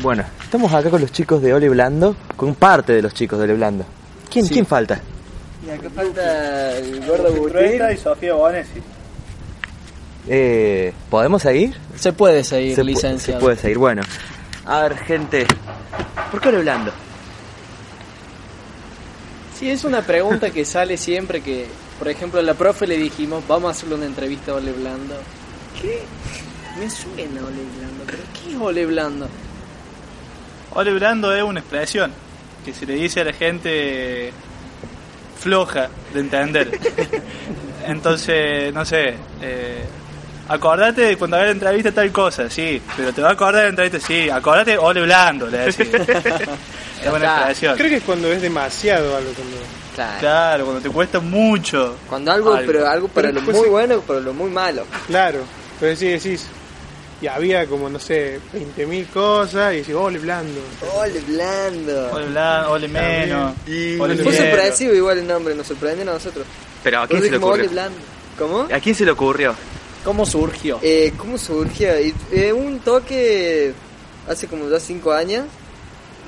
[0.00, 3.44] Bueno, estamos acá con los chicos de Ole Blando, con parte de los chicos de
[3.44, 3.84] Ole Blando.
[4.30, 5.00] ¿Quién, ¿quién falta?
[5.66, 7.48] Y acá falta el gordo.
[7.48, 8.82] Trueta y Sofía Bonesi.
[10.28, 11.74] Eh, ¿Podemos seguir?
[11.96, 13.40] Se puede seguir, se, pu- licenciado.
[13.40, 13.78] se puede seguir.
[13.78, 14.02] Bueno,
[14.66, 15.46] a ver, gente,
[16.30, 16.92] ¿por qué Ole Blando?
[19.58, 21.66] Sí, es una pregunta que sale siempre que,
[21.98, 25.14] por ejemplo, a la profe le dijimos, vamos a hacerle una entrevista a Ole Blando.
[25.80, 26.02] ¿Qué?
[26.78, 29.28] Me suena Ole Blando, pero ¿qué es Ole Blando?
[30.74, 32.12] Ole Blando es una expresión
[32.64, 34.32] que se le dice a la gente
[35.38, 36.80] floja de entender.
[37.86, 39.84] Entonces, no sé, eh,
[40.48, 43.62] acordate de cuando haga la entrevista tal cosa, sí, pero te va a acordar de
[43.62, 45.88] la entrevista, sí, acordate Ole Blando, le decís.
[45.92, 47.76] es una expresión.
[47.76, 49.30] Creo que es cuando es demasiado algo.
[49.32, 49.56] Cuando...
[49.94, 50.18] Claro.
[50.18, 51.96] Claro, cuando te cuesta mucho.
[52.08, 52.66] Cuando algo, Algo.
[52.66, 54.84] pero algo para Pero lo muy bueno, para lo muy malo.
[55.06, 55.40] Claro,
[55.78, 56.48] pero sí decís.
[57.24, 60.60] Y había como, no sé, 20.000 cosas y decís, ole, blando.
[60.94, 62.12] Ole Blando.
[62.12, 63.54] Ole Blando, Ole Menos.
[63.66, 66.44] Y- Ole Fue sorpresivo igual el nombre, nos sorprendió a nosotros.
[66.82, 67.70] Pero ¿a quién se le Ole ocurrió?
[67.70, 67.98] Blando.
[68.38, 68.60] ¿Cómo?
[68.70, 69.54] ¿A quién se le ocurrió?
[70.04, 70.78] ¿Cómo surgió?
[70.82, 71.88] Eh, ¿Cómo surgió?
[71.94, 73.72] Eh, un toque
[74.28, 75.46] hace como ya cinco años.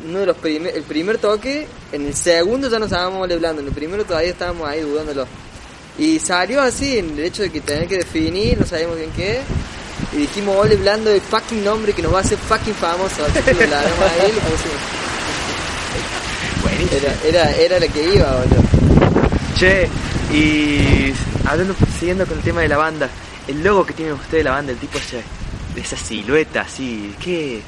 [0.08, 3.68] Uno de los primer, el primer toque, en el segundo ya nos estábamos hablando, en
[3.68, 5.26] el primero todavía estábamos ahí dudándolo.
[5.98, 9.40] Y salió así, en el hecho de que tener que definir, no sabíamos bien qué.
[10.16, 13.22] Y dijimos, Ole Blando, el fucking nombre que nos va a hacer fucking famoso.
[13.26, 15.06] Así que lo largamos ahí y lo pusimos.
[16.90, 18.62] Era, era, era la que iba, boludo.
[19.58, 19.88] Che,
[20.32, 21.12] y
[21.46, 23.10] hablando, siguiendo con el tema de la banda,
[23.46, 25.22] el logo que tienen ustedes de la banda, el tipo ese,
[25.74, 27.60] de esa silueta así, ¿qué?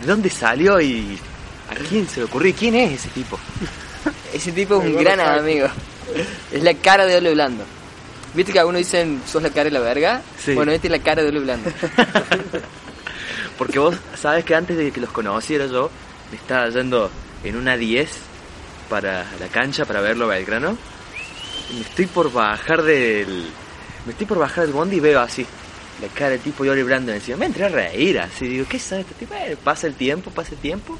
[0.00, 1.18] ¿De dónde salió y
[1.70, 2.50] a quién se le ocurrió?
[2.50, 3.38] ¿Y ¿Quién es ese tipo?
[4.34, 5.66] Ese tipo es un gran amigo.
[6.52, 7.64] Es la cara de Ole Blando.
[8.36, 10.20] ¿Viste que algunos dicen, sos la cara de la verga?
[10.38, 10.52] Sí.
[10.52, 11.70] Bueno, es la cara de Ole Blando.
[13.58, 15.90] Porque vos sabes que antes de que los conociera yo,
[16.30, 17.10] me estaba yendo
[17.42, 18.10] en una 10
[18.90, 20.76] para la cancha para verlo a Belgrano.
[21.72, 23.48] Me estoy por bajar del.
[24.04, 25.46] Me estoy por bajar del bondi y veo así.
[26.02, 27.38] La cara del tipo y Ole Brando encima.
[27.38, 28.46] Me entré a reír así.
[28.46, 29.34] Digo, ¿qué sabe este tipo?
[29.34, 30.98] Eh, pasa el tiempo, pasa el tiempo.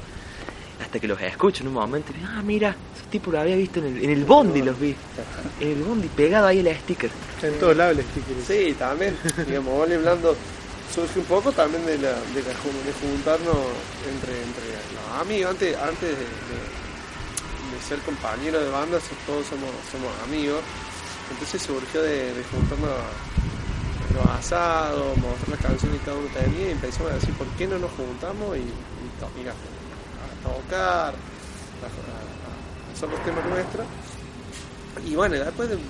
[0.97, 2.11] Hasta que los escucho en un momento.
[2.11, 4.79] Y digo, ah, mira, esos tipos los había visto en el, en el bondi, los
[4.79, 4.95] vi.
[5.59, 7.11] En el bondi, pegado ahí el sticker.
[7.43, 8.35] En todos lados el sticker.
[8.47, 9.15] Sí, también,
[9.45, 10.35] digamos, Ole Blando
[10.93, 13.57] surge un poco también de, la, de, la de juntarnos
[14.09, 14.65] entre, entre
[14.97, 16.77] los amigos, antes, antes de, de-
[17.67, 18.97] de ser compañeros de banda,
[19.27, 20.61] todos somos, somos amigos,
[21.29, 26.69] entonces surgió de, de juntarnos a los asados, mostrar las canciones que cada uno tenía
[26.69, 29.07] y empezamos a decir, ¿por qué no nos juntamos y, y
[30.73, 31.11] a, a
[32.93, 33.85] hacer los temas nuestros?
[35.05, 35.81] Y bueno, después de, de-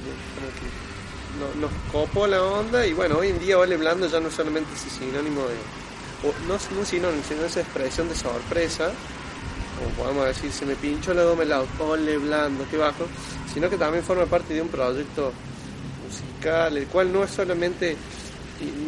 [1.62, 4.92] nos copó la onda y bueno, hoy en día Ole Blando ya no solamente es
[4.92, 5.56] sinónimo de,
[6.28, 8.92] o no, no sinónimo, sino esa expresión de sorpresa,
[9.78, 13.06] como podemos decir, se me pinchó la goma helado, Ole Blando, qué bajo,
[13.54, 15.32] sino que también forma parte de un proyecto
[16.08, 17.96] musical, el cual no es solamente,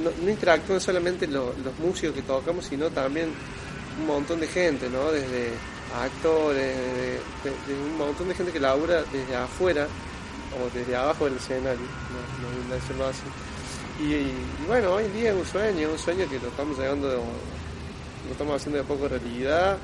[0.03, 3.30] no, no interactúan solamente lo- los músicos que tocamos, sino también
[4.00, 5.12] un montón de gente, ¿no?
[5.12, 5.52] Desde
[5.96, 6.78] actores,
[7.44, 9.88] de, un montón de gente que labura desde afuera
[10.56, 13.24] o desde abajo del escenario, no, no decirlo así.
[14.00, 14.32] Y,
[14.66, 18.56] bueno, hoy en día es un sueño, un sueño que lo estamos llegando, lo estamos
[18.56, 19.78] haciendo de poco realidad,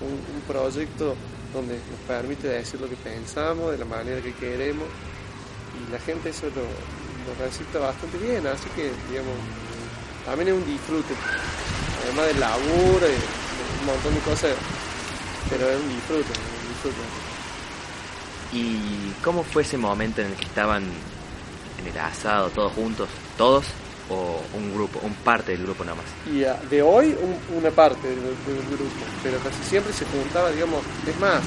[0.00, 1.14] un, proyecto
[1.52, 4.86] donde nos permite decir lo que pensamos, de la manera que queremos,
[5.76, 9.34] y la gente eso lo, lo recibe bastante bien, así que, digamos,
[10.24, 11.14] también es un disfrute,
[12.04, 13.47] además del laburo y
[13.88, 14.52] montón de cosas,
[15.50, 16.96] pero es un disfrute, un disfrute.
[18.52, 23.08] ¿Y cómo fue ese momento en el que estaban en el asado todos juntos?
[23.36, 23.64] ¿Todos?
[24.10, 26.06] ¿O un grupo, un parte del grupo nada más?
[26.34, 30.50] Y ah, de hoy un- una parte del, del grupo, pero casi siempre se juntaba,
[30.50, 31.42] digamos, es más,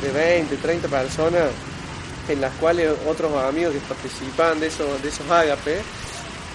[0.00, 1.48] de 20, 30 personas,
[2.28, 5.82] en las cuales otros amigos que participaban de esos, de esos ágapes,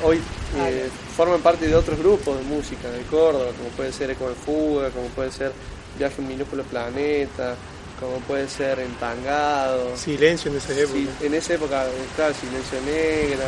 [0.02, 0.22] hoy
[0.58, 4.36] eh, forman parte de otros grupos de música de Córdoba, como puede ser Eco de
[4.36, 5.52] Fuga, como puede ser
[5.98, 7.56] Viaje un minúsculo planeta,
[8.00, 9.96] como puede ser Entangado.
[9.96, 10.94] Silencio en esa época.
[10.94, 13.46] Sí, en esa época estaba Silencio Negra,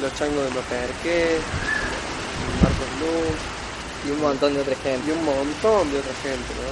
[0.00, 1.38] Los Changos de Maperqué,
[2.62, 3.38] Marcos Luz
[4.06, 5.08] Y un montón de otra gente.
[5.08, 6.70] y un montón de otra gente, ¿no?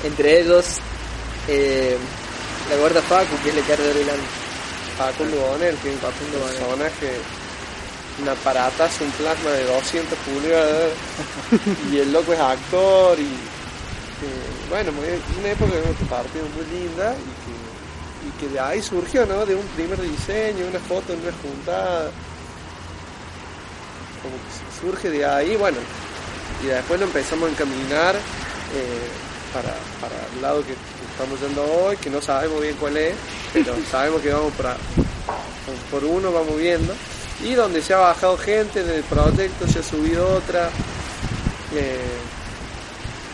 [0.00, 0.64] Que- Entre ellos,
[1.48, 1.96] eh,
[2.70, 4.04] la gorda Facu, que es la cara de.
[4.96, 7.10] Facundo Bonel, que es un personaje,
[8.20, 10.92] un aparatazo, un plasma de 200 pulgadas,
[11.92, 14.92] y el loco es actor, y eh, bueno,
[15.38, 19.46] una época nuestro partido muy linda, y que, de ahí surgió, ¿no?
[19.46, 22.10] De un primer diseño, una foto en una juntada,
[24.22, 25.78] como que surge de ahí, bueno,
[26.64, 29.08] y después lo empezamos a encaminar eh,
[29.52, 30.74] para, para el lado que
[31.12, 33.14] estamos yendo hoy, que no sabemos bien cuál es,
[33.52, 34.66] pero sabemos que vamos por,
[35.90, 36.94] por uno, vamos viendo,
[37.42, 40.70] y donde se ha bajado gente del proyecto, se ha subido otra,
[41.74, 42.00] eh,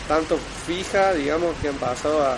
[0.08, 2.37] tanto fija, digamos, que han pasado a,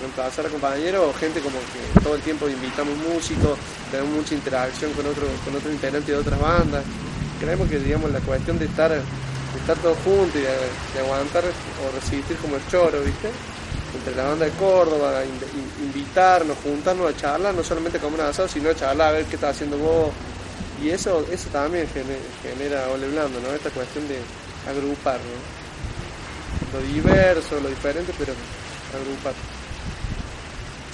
[0.00, 3.58] reemplazar a compañeros, o gente como que todo el tiempo invitamos músicos,
[3.90, 6.82] tenemos mucha interacción con otros con otros integrantes de otras bandas.
[7.40, 12.36] Creemos que digamos la cuestión de estar, estar todos juntos y de, aguantar o resistir
[12.38, 13.30] como el choro, ¿viste?
[13.96, 15.22] Entre la banda de Córdoba,
[15.80, 19.36] invitarnos, juntarnos a charlar, no solamente como una asado, sino a charlar a ver qué
[19.36, 20.10] está haciendo vos.
[20.82, 23.52] Y eso, eso también genera, genera ole blando, ¿no?
[23.54, 24.18] Esta cuestión de
[24.68, 25.64] agrupar, ¿no?
[26.74, 28.32] lo diverso, lo diferente, pero
[28.94, 29.32] agrupar.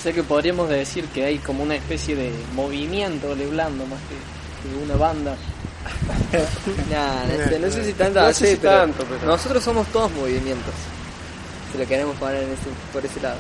[0.03, 4.97] Sé que podríamos decir que hay como una especie de movimiento leblando más que, una
[4.97, 5.37] banda.
[7.61, 8.21] no, sé si tanto,
[8.61, 10.75] tanto nosotros somos todos movimientos,
[11.73, 12.44] si lo queremos poner
[12.93, 13.38] por ese lado.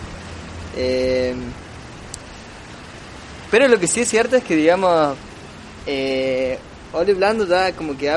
[0.76, 1.34] Eh,
[3.50, 5.16] pero lo que sí es cierto es que, digamos,
[5.92, 6.58] eh,
[6.92, 8.16] Ole Blando ya como que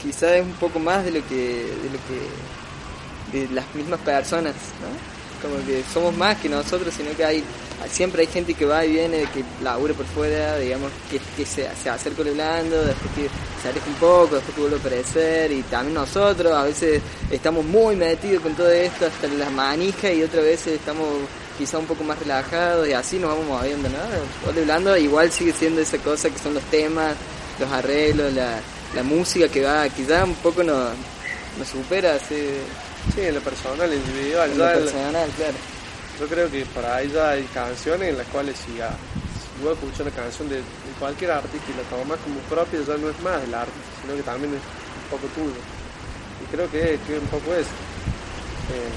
[0.00, 4.54] quizás es un poco más de lo que, de lo que de las mismas personas,
[4.80, 5.42] ¿no?
[5.42, 7.44] Como que somos más que nosotros, sino que hay
[7.90, 11.90] siempre hay gente que va y viene, que labure por fuera, digamos, que, se, se
[11.90, 13.28] acerca hablando, después que
[13.60, 17.64] se aleja un poco, después que vuelve a aparecer, y también nosotros a veces estamos
[17.64, 21.08] muy metidos con todo esto, hasta las manijas, y otras veces estamos
[21.58, 24.50] quizá un poco más relajados, y así nos vamos moviendo, ¿no?
[24.50, 27.14] Ole Blando igual sigue siendo esa cosa que son los temas,
[27.58, 28.60] los arreglos, la,
[28.94, 30.90] la música que va, quizá un poco nos,
[31.58, 32.36] nos supera, así
[33.14, 34.50] Sí, en lo personal, individual.
[34.50, 35.54] En lo personal, claro.
[36.20, 39.74] Yo creo que para ahí ya hay canciones en las cuales si, ya, si vos
[39.74, 40.62] escuchas una canción de,
[40.98, 44.22] cualquier artista y la tomas como propia, ya no es más del artista, sino que
[44.22, 45.60] también es un poco tuyo.
[46.42, 48.92] Y creo que, que un poco es, eh,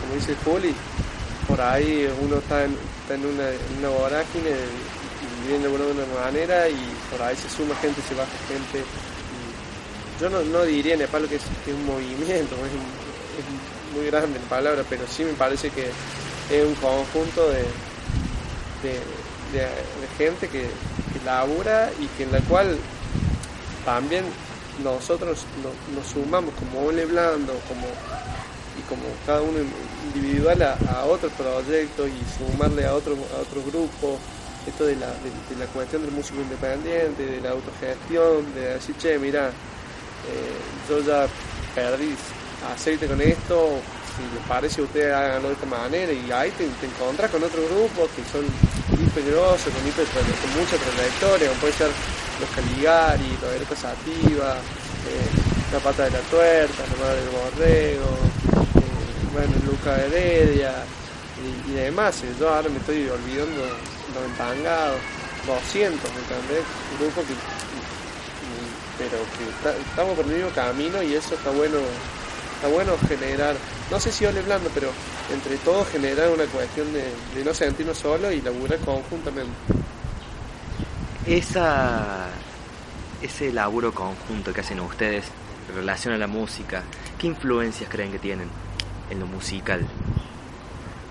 [0.00, 0.74] como dice Juli,
[1.60, 2.72] por ahí uno está en,
[3.26, 6.78] una, una vorágine y viene de una manera y
[7.10, 8.82] por ahí se suma gente, se baja gente.
[10.18, 14.38] yo no, no diría en Nepal que es, que es un movimiento, es muy grande
[14.38, 15.90] en palabras, pero sí me parece que
[16.50, 17.64] es un conjunto de,
[19.52, 19.68] de,
[20.16, 20.66] gente que,
[21.26, 22.78] labura y que en la cual
[23.84, 24.24] también
[24.82, 25.44] nosotros
[25.94, 27.86] nos, sumamos como Ole Blando como,
[28.80, 29.58] y como cada uno
[30.14, 34.18] individual a, otro proyecto y sumarle a otro, a otro grupo
[34.66, 39.18] esto de la, de, la cuestión del músico independiente, de la autogestión, de decir, che,
[39.18, 41.26] mira, eh, yo ya
[41.74, 42.14] perdí
[42.74, 43.80] aceite con esto,
[44.16, 47.62] si les parece ustedes háganlo de esta manera y ahí te, te encontrás con otro
[47.64, 48.44] grupo que son
[48.98, 51.90] muy peligrosos, con, con mucha trayectoria, como puede ser
[52.40, 54.56] los Caligari, los Ereca Sativa,
[55.08, 58.39] eh, la pata de la tuerta, la madre del borrego,
[59.32, 60.84] bueno, Luca Heredia
[61.68, 62.22] y, demás.
[62.38, 63.62] Yo ahora me estoy olvidando
[64.14, 64.98] los entangados,
[65.46, 66.64] 200, ¿me entendés?
[66.98, 67.34] Grupo que
[68.98, 71.78] pero que estamos por el mismo camino y eso está bueno
[72.60, 73.56] está bueno generar,
[73.90, 74.90] no sé si ole blando, pero
[75.32, 77.10] entre todos generar una cuestión de,
[77.42, 79.50] no sentirnos solos y laburar conjuntamente.
[81.26, 82.26] Esa,
[83.22, 85.24] ese laburo conjunto que hacen ustedes
[85.70, 86.82] en relación a la música,
[87.18, 88.50] ¿qué influencias creen que tienen
[89.10, 89.86] en lo musical?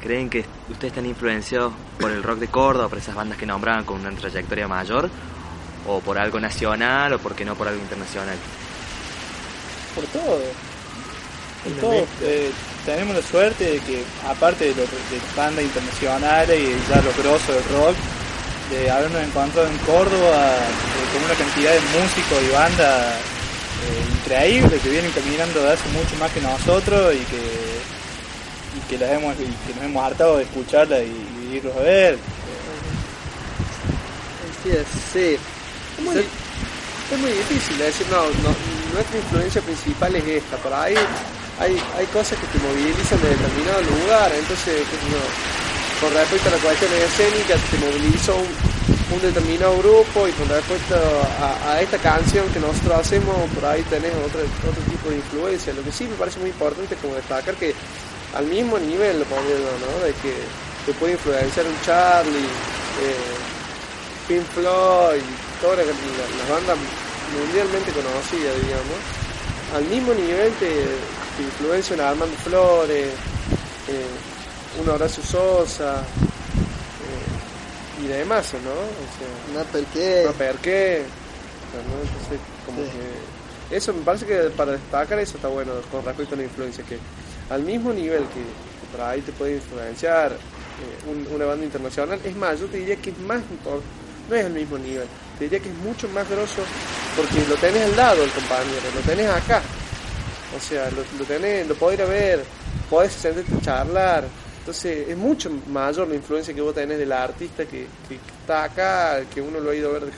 [0.02, 3.84] ¿Creen que ustedes están influenciados por el rock de Córdoba, por esas bandas que nombraban
[3.84, 5.10] con una trayectoria mayor?
[5.88, 8.38] ¿O por algo nacional o por qué no por algo internacional?
[9.96, 10.40] Por todo
[11.82, 12.52] todos eh,
[12.86, 17.48] tenemos la suerte de que, aparte de, los, de bandas internacionales y ya los grosos
[17.48, 17.96] del rock,
[18.72, 24.82] de habernos encontrado en Córdoba eh, con una cantidad de músicos y bandas eh, increíbles
[24.82, 27.79] que vienen caminando de hace mucho más que nosotros y que,
[28.90, 32.18] que, las hemos, y que nos hemos hartado de escucharlas y, irlos a ver.
[34.64, 38.54] Sí, Es muy, es muy difícil decir, no, no,
[38.94, 40.96] nuestra influencia principal es esta, por ahí
[41.60, 44.84] hay, hay cosas que te movilizan de determinado lugar, entonces,
[46.00, 51.82] con respecto a la cuestión escénica, te movilizó un, determinado grupo y con respecto a,
[51.82, 55.74] esta canción que nosotros hacemos, por ahí tenés otro, otro tipo de influencia.
[55.74, 57.74] Lo que sí me parece muy importante como destacar que
[58.36, 60.06] al mismo nivel, ¿no?
[60.06, 60.34] De que
[60.86, 63.36] te puede influenciar un Charlie, eh,
[64.28, 65.22] Pink Floyd,
[65.62, 66.78] todas las, las bandas
[67.38, 68.98] mundialmente conocidas, digamos,
[69.76, 70.70] al mismo nivel te,
[71.40, 73.08] influencia una Armando Flores,
[73.88, 76.04] eh, un Horacio Sosa eh,
[78.04, 78.72] y demás, ¿no?
[78.72, 80.24] O sea, no qué.
[80.26, 81.06] No qué.
[81.72, 86.38] Entonces, como que eso me parece que para destacar eso está bueno con respecto a
[86.38, 86.98] la influencia que
[87.50, 92.60] al mismo nivel que, por ahí te puede influenciar eh, una banda internacional, es más,
[92.60, 93.42] yo te diría que es más
[94.30, 96.62] no es al mismo nivel, te diría que es mucho más grosso
[97.16, 99.62] porque lo tenés al lado el compañero, lo tenés acá,
[100.56, 102.44] o sea, lo, lo tenés, lo podés ir a ver,
[102.90, 104.26] podés sentarte a charlar,
[104.60, 107.88] entonces es mucho mayor la influencia que vos tenés del artista que,
[108.42, 110.12] está acá, que uno lo ha ido a ver de,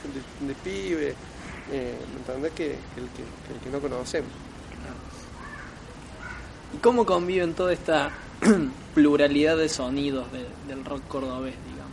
[0.46, 1.14] de, pibe,
[1.72, 2.52] eh, ¿me entendés?
[2.52, 3.22] Que, el que,
[3.54, 4.30] el que no conocemos.
[6.72, 8.10] ¿Y cómo conviven toda esta
[8.94, 10.26] pluralidad de sonidos
[10.68, 11.92] del rock cordobés, digamos?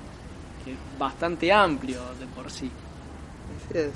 [0.65, 2.69] Que es bastante amplio de por sí.
[3.69, 3.91] Así es.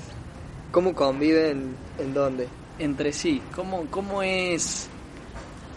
[0.70, 2.48] ¿Cómo conviven en dónde?
[2.78, 3.40] Entre sí.
[3.54, 4.88] ¿Cómo, ¿Cómo es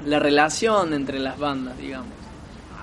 [0.06, 2.18] la relación entre las bandas, digamos?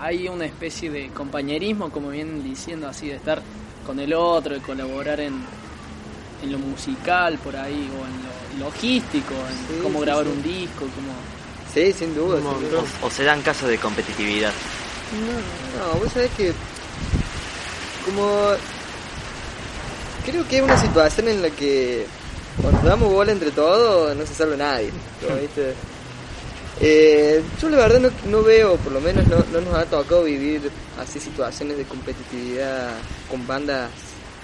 [0.00, 3.40] hay una especie de compañerismo, como vienen diciendo, así de estar
[3.86, 5.34] con el otro, de colaborar en,
[6.42, 11.12] en lo musical por ahí, o en lo logístico, en cómo grabar un disco, como...
[11.74, 12.40] Sí, sin duda.
[13.02, 14.52] O, se dan casos de competitividad.
[15.12, 16.52] No, no, vos sabés que
[18.04, 18.52] como
[20.24, 22.06] creo que es una situación en la que
[22.60, 24.90] cuando damos bola entre todos no se salva nadie.
[25.40, 25.74] ¿viste?
[26.80, 31.20] Eh, yo la verdad no, veo, por lo menos no, nos ha tocado vivir así
[31.20, 32.92] situaciones de competitividad
[33.30, 33.90] con bandas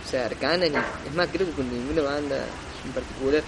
[0.08, 2.44] cercanas, es más, creo que con ninguna banda
[2.84, 3.42] en particular.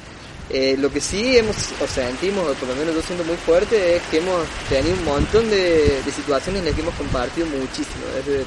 [0.53, 3.97] Eh, lo que sí hemos, o sentimos, o por lo menos yo siento muy fuerte,
[3.97, 8.45] es que hemos tenido un montón de, situaciones en las que hemos compartido muchísimo, desde,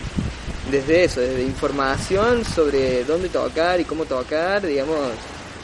[0.70, 5.00] desde eso, desde información sobre dónde tocar y cómo tocar, digamos,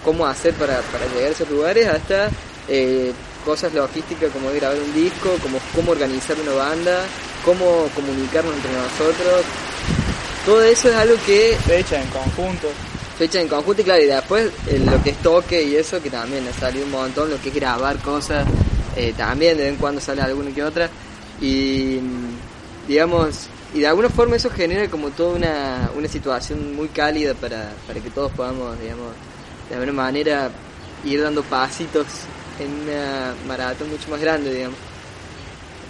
[0.03, 2.31] cómo hacer para, para llegar a esos lugares, hasta
[2.67, 3.11] eh,
[3.45, 7.03] cosas logísticas como grabar un disco, como cómo organizar una banda,
[7.45, 9.43] cómo comunicarnos entre nosotros.
[10.43, 11.55] Todo eso es algo que...
[11.67, 12.67] Fecha en conjunto.
[13.21, 16.09] Fecha en conjunto y claro, y después eh, lo que es toque y eso, que
[16.09, 18.47] también ha salido un montón, lo que es grabar cosas,
[18.95, 20.89] eh, también de vez en cuando sale alguna que otra.
[21.39, 21.99] Y
[22.87, 27.71] digamos, y de alguna forma eso genera como toda una, una situación muy cálida para,
[27.85, 29.13] para que todos podamos, digamos,
[29.69, 30.49] de alguna manera
[31.05, 32.07] ir dando pasitos
[32.59, 34.79] en una maratón mucho más grande, digamos.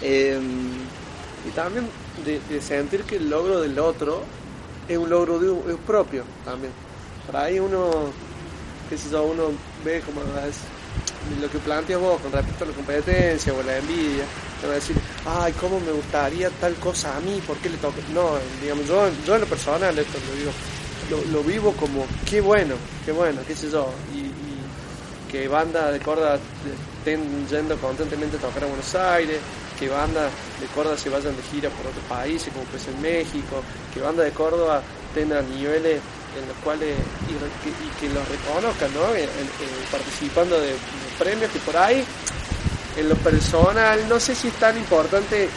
[0.02, 0.74] Em,
[1.48, 1.88] y también
[2.26, 4.22] de, sentir que el logro del otro
[4.90, 6.74] es un logro de, propio también.
[7.32, 8.12] Por ahí uno,
[8.90, 9.52] qué sé yo, uno
[9.86, 10.20] ve como
[11.40, 14.26] lo que planteas vos con respecto a la competencia o la envidia,
[14.60, 17.78] te va a decir, ay, cómo me gustaría tal cosa a mí, ¿por qué le
[17.78, 18.00] toca?
[18.14, 22.76] No, digamos, yo, yo en lo personal esto lo digo, lo, vivo como, qué bueno,
[23.06, 24.30] qué bueno, qué sé yo, y,
[25.32, 26.38] que bandas de Córdoba
[26.98, 29.40] estén yendo constantemente a tocar a Buenos Aires,
[29.80, 33.64] que bandas de Córdoba se vayan de gira por otros países, como pues en México,
[33.94, 34.82] que bandas de Córdoba
[35.14, 36.02] tengan niveles
[36.40, 36.96] en los cuales
[37.28, 39.02] y, que, los reconozcan, ¿no?
[39.92, 40.76] participando de,
[41.20, 42.04] premios que por ahí,
[42.98, 45.50] en lo personal, no sé si es tan importante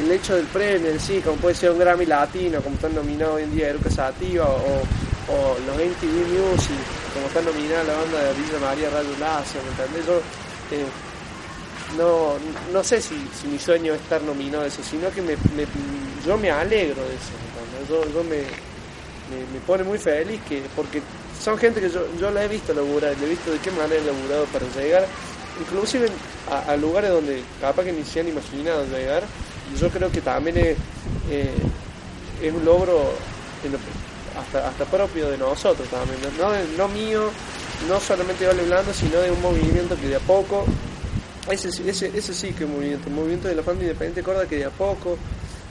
[0.00, 3.36] el hecho del premio en sí, como puede ser un Grammy Latino, como están nominados
[3.36, 4.82] hoy en día Eruca Sativa o,
[5.28, 9.70] o los MTV Music como está nominada la banda de Villa María Rayo Lacio, ¿me
[9.70, 10.06] entendés?
[10.06, 10.18] Yo
[10.72, 10.86] eh,
[11.98, 12.34] no,
[12.72, 15.36] no sé si, si, mi sueño es estar nominado a eso, sino que me,
[16.26, 18.44] yo me alegro de eso, yo, me,
[19.52, 21.02] me, pone muy feliz que, porque
[21.42, 24.00] son gente que yo, yo la he visto laburar, le he visto de qué manera
[24.00, 25.06] han laburado para llegar,
[25.60, 26.08] inclusive
[26.50, 29.24] a, lugares donde capaz que ni se han imaginado llegar,
[29.78, 30.76] yo creo que también es,
[31.30, 31.50] eh,
[32.42, 33.12] es un logro
[34.38, 37.30] hasta, hasta propio de nosotros también, no, no mío,
[37.88, 40.64] no solamente de Blando, sino de un movimiento que de a poco,
[41.50, 44.46] ese, ese, ese sí que es un movimiento, un movimiento de la familia independiente Córdoba
[44.46, 45.18] que de a poco,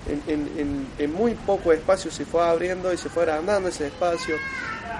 [0.07, 4.35] en, muy poco espacio se fue abriendo y se fue agrandando ese espacio.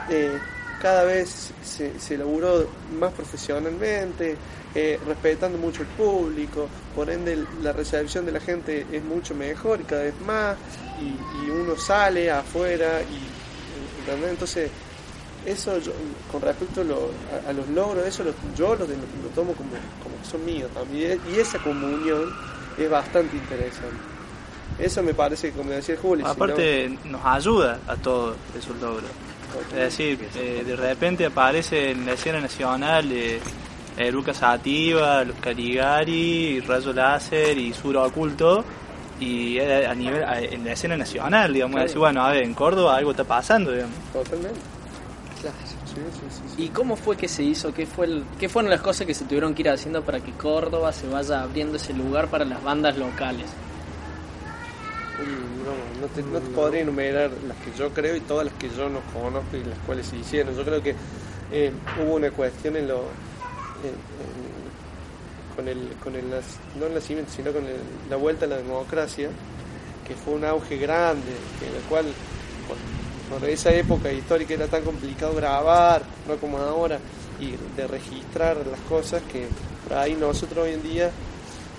[0.10, 0.38] Eh,
[0.82, 2.68] cada vez se, se elaboró
[3.00, 4.36] más profesionalmente,
[4.74, 9.82] eh, respetando mucho el público, por ende la recepción de la gente es mucho mejor
[9.82, 10.58] y cada vez más,
[11.00, 13.42] y, uno sale afuera y
[14.08, 14.70] entonces,
[15.46, 15.74] eso
[16.32, 18.24] con respecto a, los logros, eso
[18.58, 18.86] yo lo,
[19.36, 19.70] tomo como,
[20.04, 21.20] como son míos también.
[21.34, 22.34] Y esa comunión
[22.78, 24.21] es bastante interesante.
[24.80, 26.26] Eso me parece, como decía Julio.
[26.26, 29.10] Aparte, nos ayuda a todos esos logros.
[29.72, 33.40] Es decir, eh, de repente aparece en la escena nacional eh,
[33.98, 38.64] Eruca Sativa, Los Caligari, Rayo Láser y Suro Oculto
[39.20, 43.12] y a nivel en la escena nacional, digamos, decir, bueno, a ver, en Córdoba algo
[43.12, 43.96] está pasando, digamos.
[44.12, 44.60] Totalmente.
[45.42, 45.56] Claro.
[46.58, 47.74] ¿Y cómo fue que se hizo?
[47.74, 50.32] ¿Qué, fue el, ¿Qué fueron las cosas que se tuvieron que ir haciendo para que
[50.32, 53.48] Córdoba se vaya abriendo ese lugar para las bandas locales?
[55.22, 58.70] No, no, te, no te podría enumerar las que yo creo y todas las que
[58.70, 60.56] yo no conozco y las cuales se hicieron.
[60.56, 60.96] Yo creo que
[61.52, 63.04] eh, hubo una cuestión en lo
[65.56, 66.30] con el, con el,
[66.80, 67.64] no el nacimiento, sino con
[68.10, 69.30] la vuelta a la democracia,
[70.08, 71.32] que fue un auge grande,
[71.68, 72.06] en el cual
[73.30, 77.00] por, esa época histórica era tan complicado grabar, no como ahora,
[77.40, 79.48] y de registrar las cosas que
[79.88, 81.12] por ahí nosotros hoy en día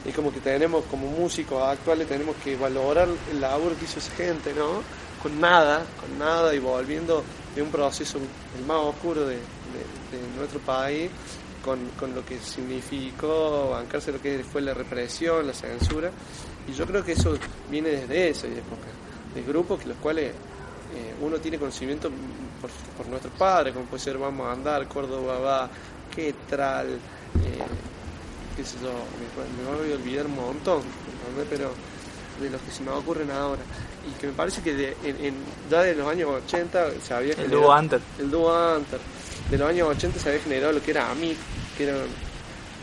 [0.05, 4.13] es como que tenemos como músicos actuales tenemos que valorar el labor que hizo esa
[4.13, 4.83] gente, ¿no?
[5.23, 7.23] Con nada, con nada y volviendo
[7.55, 9.39] de un proceso el más oscuro de,
[10.37, 11.11] nuestro país
[11.65, 16.11] con, con, lo que significó bancarse lo que fue la represión, la censura
[16.69, 17.37] y yo creo que eso
[17.71, 18.89] viene desde esa época,
[19.35, 22.11] de grupos que los cuales eh, uno tiene conocimiento
[22.61, 25.71] por, por nuestros padres, como puede ser Vamos a Andar, Córdoba Va,
[26.15, 26.99] Quetral, eh,
[28.57, 30.83] qué sé yo, me, voy a olvidar un montón,
[31.51, 31.73] pero
[32.41, 33.63] de los que se me ocurren ahora.
[34.09, 35.35] Y que me parece que de, en,
[35.71, 37.57] ya de los años 80 se había generado...
[37.57, 38.01] El dúo Anter.
[38.19, 39.01] El dúo Anter.
[39.51, 41.37] De los años 80 se había generado lo que era AMIC,
[41.77, 41.97] que era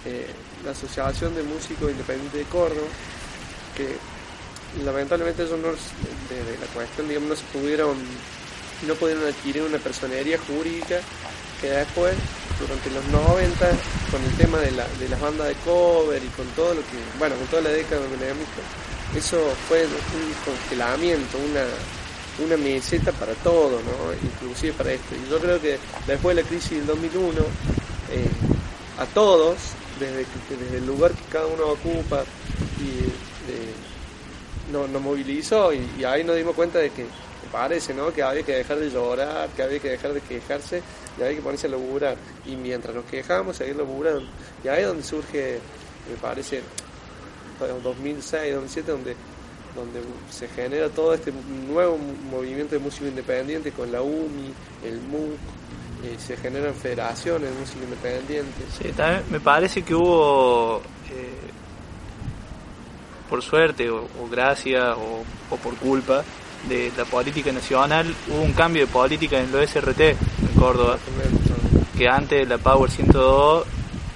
[0.06, 0.28] eh,
[0.64, 2.88] la Asociación de Músicos Independientes de Córdoba,
[3.76, 3.98] que
[4.84, 7.98] lamentablemente eso no, de, la cuestión, digamos, no se pudieron,
[8.88, 11.00] no pudieron adquirir una personería jurídica
[11.62, 12.16] que después,
[12.60, 13.70] durante los 90,
[14.12, 16.98] con el tema de, la, de las bandas de cover y con todo lo que,
[17.18, 21.66] bueno, con toda la década de eso fue un congelamiento, una,
[22.46, 24.14] una meseta para todo, ¿no?
[24.14, 25.16] inclusive para esto.
[25.16, 27.40] Y yo creo que después de la crisis del 2001,
[28.12, 28.28] eh,
[29.00, 29.58] a todos,
[30.00, 32.24] desde, desde el lugar que cada uno ocupa
[32.80, 33.10] y
[34.72, 37.06] nos, movilizó y, ahí nos dimos cuenta de que
[37.52, 38.12] parece, ¿no?
[38.14, 40.82] Que había que dejar de llorar, que había que dejar de quejarse
[41.18, 42.18] y había que ponerse a laburar.
[42.46, 44.28] Y mientras nos quejamos, seguir laburando.
[44.64, 45.60] Y ahí es donde surge,
[46.10, 46.62] me parece,
[47.84, 49.16] 2006, 2007, donde,
[49.76, 50.02] donde
[50.32, 51.32] se genera todo este
[51.68, 51.98] nuevo
[52.32, 54.54] movimiento de música independiente con la UMI,
[54.86, 55.38] el MUC,
[56.02, 58.64] y se generan federaciones de música independiente.
[58.82, 61.50] Sí, también me parece que hubo eh,
[63.30, 66.24] por suerte o, gracias o, por culpa
[66.68, 70.98] de la política nacional, hubo un cambio de política en lo SRT en Córdoba,
[71.98, 73.66] que antes la Power 102,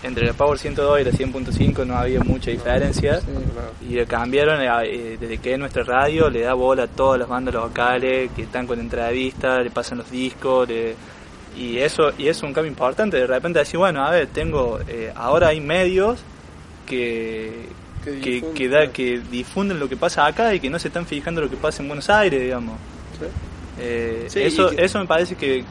[0.04, 3.22] entre la Power 102 y la 100.5 no había mucha diferencia,
[3.82, 8.32] y cambiaron eh, desde que nuestra radio le da bola a todas las bandas locales
[8.36, 10.68] que están con entrevistas, le pasan los discos,
[11.56, 15.12] y eso y es un cambio importante, de repente decir, bueno, a ver, tengo, eh,
[15.15, 16.20] ahora hay medios
[16.86, 17.70] que,
[18.04, 21.50] que, da, que difunden lo que pasa acá y que no se están fijando lo
[21.50, 22.78] que pasa en Buenos Aires, digamos.
[23.80, 25.63] Eh, eso, eso me parece que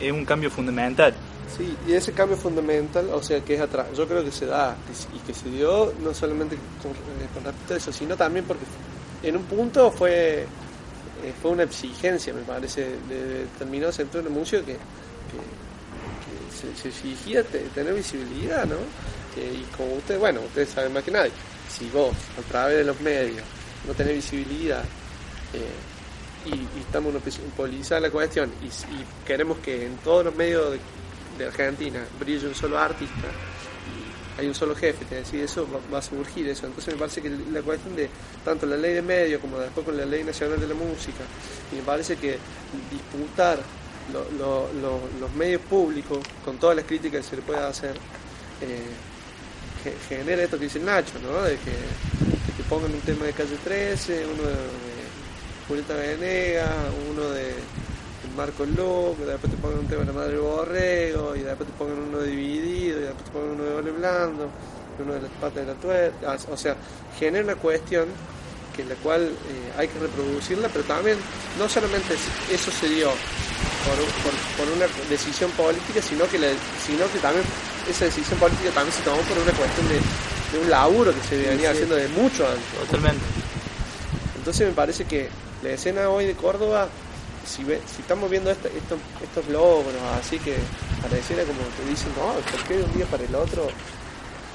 [0.00, 1.14] es un cambio fundamental.
[1.56, 4.76] Sí, y ese cambio fundamental, o sea, que es atrás, yo creo que se da
[5.14, 8.64] y que se dio no solamente con, eh, respecto a eso, sino también porque
[9.22, 10.46] en un punto fue
[11.24, 16.88] eh, fue una exigencia, me parece, de, de determinado sector de música que, que, se,
[16.88, 18.76] exigía tener visibilidad, ¿no?
[19.36, 21.30] y como usted, bueno, ustedes saben más que nadie,
[21.68, 23.42] si vos a través de los medios
[23.86, 24.84] no tenés visibilidad
[25.52, 32.04] eh, y, estamos monopolizando la cuestión y, queremos que en todos los medios de, Argentina
[32.18, 33.28] brille un solo artista
[33.86, 36.66] y hay un solo jefe, te decir eso va, a surgir eso.
[36.66, 38.10] Entonces me parece que la cuestión de
[38.44, 41.22] tanto la ley de medios como después con la ley nacional de la música,
[41.72, 42.38] y me parece que
[42.90, 43.60] disputar
[44.12, 47.94] los medios públicos con todas las críticas que se le pueda hacer,
[48.62, 48.82] eh,
[50.08, 51.42] genera esto que dice Nacho, ¿no?
[51.42, 51.72] De que,
[52.56, 54.54] te pongan un tema de calle 13, uno de,
[55.66, 56.70] Julieta Venega,
[57.10, 57.54] uno de,
[58.36, 61.98] Marco Loco, después te pongan un tema de la Madre Borrego, y después te pongan
[61.98, 64.50] uno de Dividido, y después te pongan uno de Ole Blando,
[65.02, 66.36] uno de las patas de la tuerca.
[66.50, 66.76] O sea,
[67.18, 68.06] genera una cuestión
[68.76, 71.18] que la cual eh, hay que reproducirla, pero también
[71.58, 72.14] no solamente
[72.52, 73.10] eso se dio
[73.84, 76.38] por, por, una decisión política, sino que,
[76.84, 77.44] sino que también
[77.88, 80.00] esa decisión política también se tomó por una cuestión de,
[80.58, 82.64] un laburo que se venía haciendo de mucho antes.
[82.86, 83.24] Totalmente.
[84.36, 85.28] Entonces me parece que
[85.62, 86.88] la escena hoy de Córdoba,
[87.46, 90.56] si, ve, si estamos viendo estos, estos logros, así que
[91.02, 93.68] pareciera como que dicen, no, ¿por qué de un día para el otro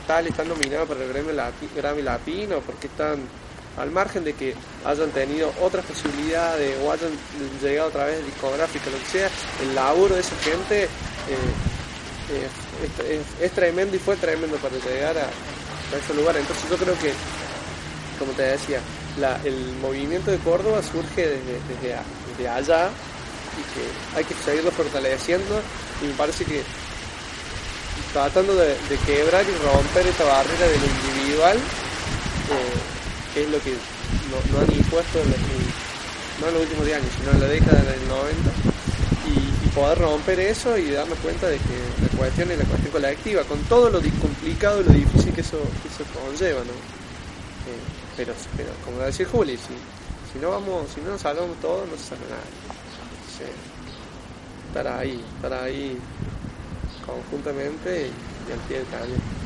[0.08, 2.60] tal están nominados para el Grammy, Latino?
[2.60, 3.20] ¿Por qué están
[3.78, 4.54] al margen de que
[4.86, 7.12] hayan tenido otras posibilidades o hayan
[7.62, 9.30] llegado a través de discográfica, lo que sea,
[9.62, 10.88] el laburo de esa gente eh,
[12.32, 15.28] eh, es, tremendo y fue tremendo para llegar a,
[15.98, 16.36] ese lugar.
[16.38, 17.14] Entonces yo creo que,
[18.18, 18.80] como te decía,
[19.44, 21.40] el movimiento de Córdoba surge
[22.38, 25.62] desde, allá y que hay que seguirlo fortaleciendo
[26.02, 26.64] y me parece que
[28.12, 32.93] tratando de, quebrar y romper esta barrera de lo individual, eh,
[33.34, 35.30] que es lo que no, han impuesto en
[36.42, 38.50] no en los últimos 10 años, sino en la década del 90,
[39.28, 43.44] y poder romper eso y darnos cuenta de que la cuestión es la cuestión colectiva,
[43.44, 46.72] con todo lo complicado y lo difícil que eso, eso conlleva, ¿no?
[46.72, 47.80] Eh,
[48.18, 49.74] pero, pero, como decía Juli, si,
[50.32, 52.44] si no vamos, si no nos salvamos todos, no se salva nada.
[54.68, 55.98] estar ahí, estar ahí
[57.06, 59.43] conjuntamente y, al pie del cañón.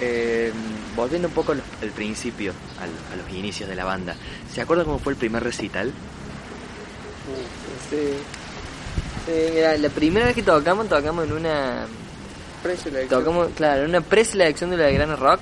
[0.00, 0.52] Eh,
[0.94, 1.62] volviendo un poco al,
[1.94, 4.14] principio, a los inicios de la banda,
[4.52, 5.92] ¿se acuerda cómo fue el primer recital?
[7.90, 8.14] Sí.
[9.54, 11.86] mira, la primera vez que tocamos, tocamos en una.
[12.62, 13.08] Preselección.
[13.08, 15.40] Tocamos, claro, en una preselección de la Gran Rock.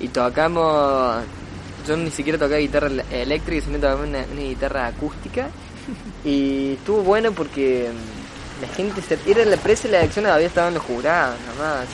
[0.00, 1.24] Y tocamos.
[1.86, 5.48] Yo ni siquiera tocaba guitarra eléctrica, sino tocaba una, guitarra acústica.
[6.24, 9.18] Y estuvo bueno porque mm, la gente se.
[9.30, 11.88] Era la preselección, todavía estaban los jurados, nada más.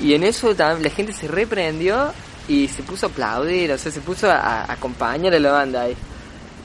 [0.00, 2.12] Y en eso la gente se reprendió
[2.48, 5.82] y se puso a aplaudir, o sea, se puso a, a acompañar a la banda
[5.82, 5.96] ahí.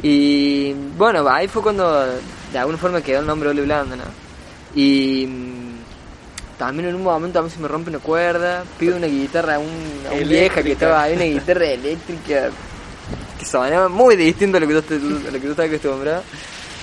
[0.02, 2.06] Y bueno, ahí fue cuando
[2.52, 4.04] de alguna forma quedó el nombre Oli Blando, ¿no?
[4.76, 9.08] Y mm, también en un momento a mí se me rompe una cuerda, pido una
[9.08, 12.50] guitarra a un, a vieja que estaba ahí, una guitarra eléctrica
[13.38, 16.24] que sonaba muy distinto a lo que tú, a lo que tú estabas acostumbrado.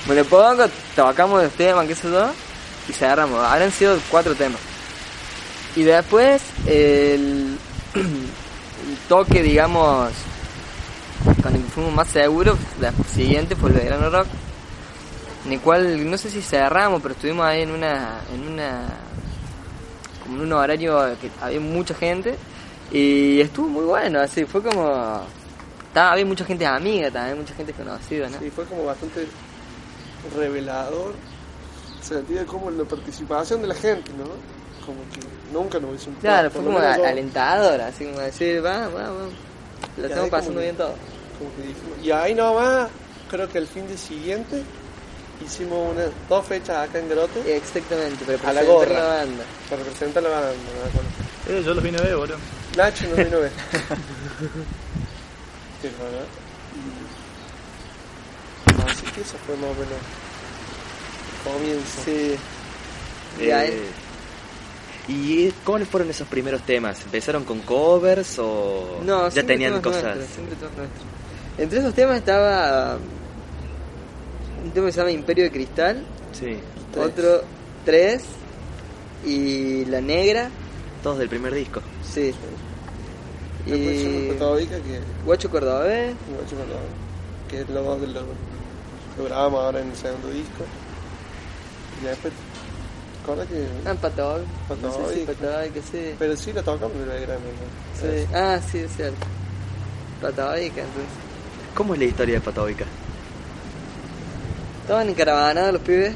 [0.09, 2.31] Me lo pongo, tocamos los temas, qué sé yo,
[2.89, 3.41] y se agarramos.
[3.41, 4.61] Habrán sido cuatro temas.
[5.77, 7.59] Y después el,
[9.09, 10.11] toque, digamos,
[11.43, 14.27] cuando fuimos más seguros, la siguiente fue el verano rock,
[15.45, 18.87] en el cual no sé si cerramos, pero estuvimos ahí en una, en una,
[20.23, 22.37] como en un horario que había mucha gente
[22.91, 25.23] y estuvo muy bueno, así fue como,
[25.89, 28.39] estaba, había mucha gente amiga también, mucha gente conocida, ¿no?
[28.39, 29.27] Sí, fue como bastante
[30.35, 31.15] revelador,
[32.01, 34.56] sentido como la participación de la gente, ¿no?
[34.87, 35.21] Como que
[35.53, 39.29] nunca nos hubiese Claro, fue como alentador, así como decir, va, va, va.
[39.99, 40.95] Lo estamos pasando bien todo.
[42.03, 42.89] Y ahí nomás,
[43.31, 44.63] creo que el fin de siguiente
[45.45, 47.57] hicimos una, dos fechas acá en Grote.
[47.57, 49.45] Exactamente, para a la la banda.
[49.69, 50.53] Para representar la banda,
[51.49, 52.39] eh, yo los vine a ver, boludo.
[52.77, 53.53] Nacho nos vino a ver.
[55.83, 56.27] Qué raro.
[58.91, 59.99] Así que eso fue más o menos
[61.45, 62.03] comienzo.
[62.05, 62.37] Sí.
[63.41, 63.51] Eh, ¿Y
[65.65, 67.03] cómo fueron esos primeros temas?
[67.05, 70.19] ¿Empezaron con covers o no, ya tenían cosas?
[71.59, 72.99] Entre esos temas estaba
[74.65, 76.05] un tema que se llama Imperio de Cristal.
[76.33, 76.59] Sí.
[76.99, 77.43] Otro,
[77.85, 78.25] Tres.
[79.25, 80.51] Y La Negra.
[81.03, 81.81] Todos del primer disco.
[82.03, 82.35] Sí.
[83.67, 84.29] Y.
[85.25, 86.15] Guacho Cordobés.
[86.37, 86.91] Guacho Cordobés.
[87.49, 88.23] Que es lo más lo,
[89.19, 90.65] lo grabamos ahora en el segundo disco.
[92.03, 92.33] Y después
[93.27, 93.67] ¿Recuerda que.?
[93.85, 94.43] Ah, Patog.
[94.69, 95.01] Patog.
[95.01, 96.15] No sé si Patog, que sí.
[96.17, 97.27] Pero sí la tocamos en el.
[98.01, 98.29] Sí.
[98.33, 99.27] Ah, sí, es cierto.
[100.23, 101.11] Patovica, entonces.
[101.75, 102.85] ¿Cómo es la historia de Patovica?
[104.83, 106.15] Estaban en caravana los pibes.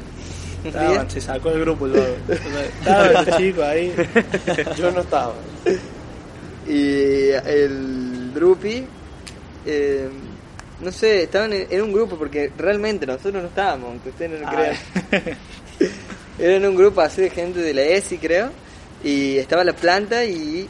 [0.63, 2.15] Estaban, se sacó el grupo luego.
[2.29, 3.93] Estaban los chicos ahí.
[4.77, 5.33] Yo no estaba.
[6.65, 8.85] Y el Drupi.
[9.65, 10.09] Eh,
[10.79, 14.45] no sé, estaban en, en, un grupo porque realmente nosotros no estábamos, aunque ustedes no
[14.45, 14.75] lo crean.
[16.41, 18.49] Eran un grupo así de gente de la ESI, creo.
[19.03, 20.67] Y estaba la planta y,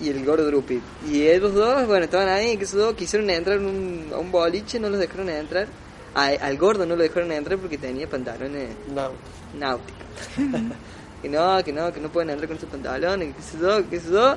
[0.00, 0.80] y el gordo Drupi.
[1.10, 4.78] Y ellos dos, bueno, estaban ahí, que esos dos quisieron entrar un, a un boliche,
[4.78, 5.66] no los dejaron entrar.
[6.14, 8.70] al gordo no lo dejaron entrar porque tenía pantalones
[9.58, 10.06] náuticos.
[11.22, 13.98] que no, que no, que no pueden entrar con esos pantalones, que se yo, que
[13.98, 14.36] yo.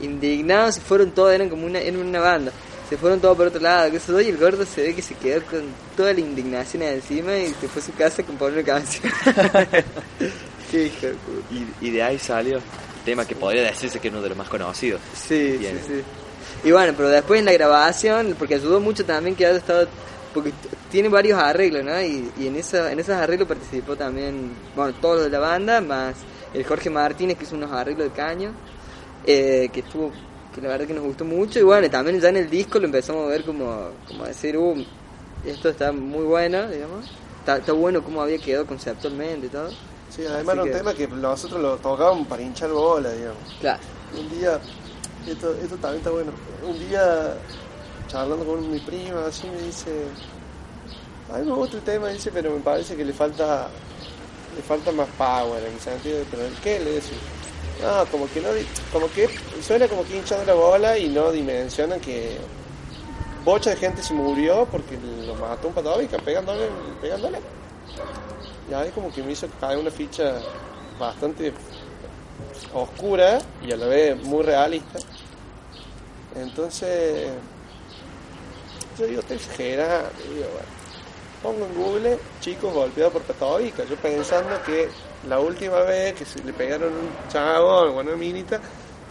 [0.00, 2.50] Indignados, se fueron todos, eran como una, en una banda
[2.88, 5.14] se fueron todos por otro lado, que eso y el gordo se ve que se
[5.14, 5.62] quedó con
[5.96, 9.12] toda la indignación encima y se fue a su casa con una canción.
[10.70, 11.06] Qué hijo
[11.50, 12.62] y, y, de ahí salió el
[13.04, 15.00] tema que podría decirse que es uno de los más conocidos.
[15.14, 16.02] Sí, sí, sí.
[16.64, 19.86] Y bueno, pero después en la grabación, porque ayudó mucho también que haya estado,
[20.32, 20.52] porque
[20.90, 22.00] tiene varios arreglos, ¿no?
[22.00, 25.80] Y, y en, esa, en esos arreglos participó también, bueno, todos los de la banda,
[25.80, 26.16] más
[26.54, 28.52] el Jorge Martínez que hizo unos arreglos de caño,
[29.26, 30.12] eh, que estuvo
[30.54, 32.86] que la verdad que nos gustó mucho y bueno, también ya en el disco lo
[32.86, 34.84] empezamos a ver como, como decir, uh,
[35.44, 39.70] esto está muy bueno, digamos, está, está bueno como había quedado conceptualmente y todo.
[40.10, 43.38] Sí, además era un tema que nosotros lo tocábamos para hinchar bola, digamos.
[43.60, 43.80] Claro.
[44.16, 44.60] Un día,
[45.26, 46.30] esto, esto también está bueno,
[46.64, 47.34] un día
[48.06, 49.90] charlando con mi prima, así me dice,
[51.32, 53.68] a mí me gusta el tema, dice, pero me parece que le falta
[54.54, 57.18] le falta más power en el sentido de, pero ¿qué le decís?
[57.82, 58.48] No, como que no,
[58.92, 59.28] como que
[59.62, 62.38] suena como que hinchando la bola y no dimensionan que
[63.44, 66.68] bocha de gente se murió porque lo mató un patavica pegándole,
[67.00, 67.38] pegándole.
[68.70, 70.40] Y ahí como que me hizo caer una ficha
[70.98, 71.52] bastante
[72.72, 74.98] oscura y a la vez muy realista.
[76.36, 77.28] Entonces,
[78.98, 80.10] yo digo, te exagerando,
[81.42, 83.84] pongo en Google chicos golpeados por patobica.
[83.84, 84.88] Yo pensando que
[85.28, 88.60] la última vez que le pegaron un chavo o una minita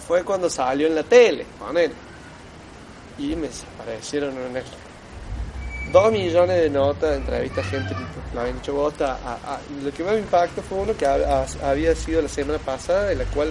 [0.08, 1.92] fue cuando salió en la tele con él.
[3.18, 3.50] Y me
[3.80, 4.64] aparecieron en el
[5.92, 10.20] dos millones de notas, de entrevistas, gente que lo habían hecho lo que más me
[10.20, 13.50] impactó fue uno que había sido la semana pasada, en la cual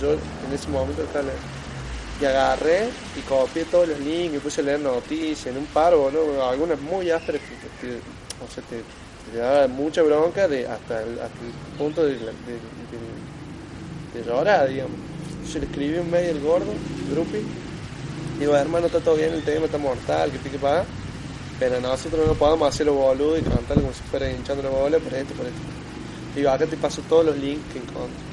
[0.00, 1.24] yo en ese momento estaba
[2.20, 6.10] y agarré y copié todos los links y puse a leer noticias en un paro,
[6.10, 6.42] ¿no?
[6.44, 7.40] algunas muy ásperas
[7.80, 7.88] que,
[8.52, 8.82] sea, te,
[9.36, 11.18] daba mucha bronca de, hasta, el,
[11.76, 14.96] punto de, de, llorar, digamos.
[15.52, 16.72] Yo le escribí un mail al gordo,
[17.10, 17.38] Grupi,
[18.38, 20.84] digo, hermano, está todo bien, el tema está mortal, que pique para
[21.58, 25.12] pero nosotros no podemos hacerlo boludo y cantar como si fuera hinchando la bola por
[25.12, 25.58] esto, por esto.
[26.34, 28.28] Digo, acá te paso todos los links que encontré.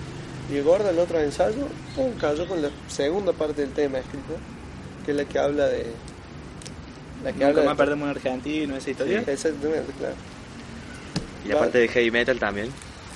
[0.52, 4.36] Y el gordo, el otro ensayo, pum, cayó con la segunda parte del tema escrito,
[5.04, 5.88] que es la que habla de.
[7.24, 9.24] La que habla más perdemos un argentino, esa historia.
[9.26, 10.16] Sí, exactamente, claro.
[11.46, 12.70] Y la, parte de heavy metal también.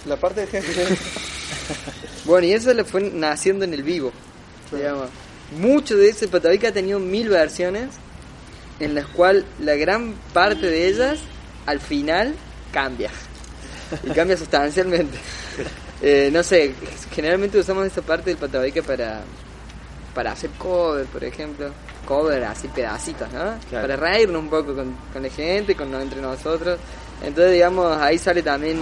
[0.05, 0.97] La parte de heavy metal.
[2.25, 4.11] bueno, y eso le fue naciendo en el vivo.
[5.57, 7.89] Mucho de ese Patavica ha tenido mil versiones,
[8.79, 11.19] en las cuales la gran parte de ellas,
[11.65, 12.35] al final,
[12.71, 13.09] cambia.
[14.03, 15.17] Y cambia sustancialmente.
[16.01, 16.73] Eh, no sé,
[17.11, 19.19] generalmente usamos esa parte del patavica para,
[20.15, 21.71] para hacer cover, por ejemplo.
[22.05, 23.59] Cover, así pedacitos, ¿no?
[23.69, 26.79] Para reírnos un poco con, con la gente, con entre nosotros.
[27.21, 28.79] Entonces, digamos, ahí sale también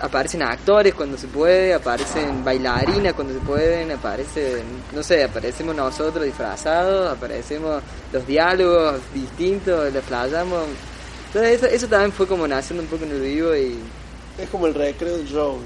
[0.00, 6.24] aparecen actores cuando se puede, aparecen bailarinas cuando se pueden, aparecen, no sé, aparecemos nosotros
[6.24, 10.64] disfrazados, aparecemos los diálogos distintos, les flayamos.
[11.26, 13.78] Entonces eso, eso también fue como naciendo un poco en el vivo y...
[14.38, 15.58] Es como el recreo del show,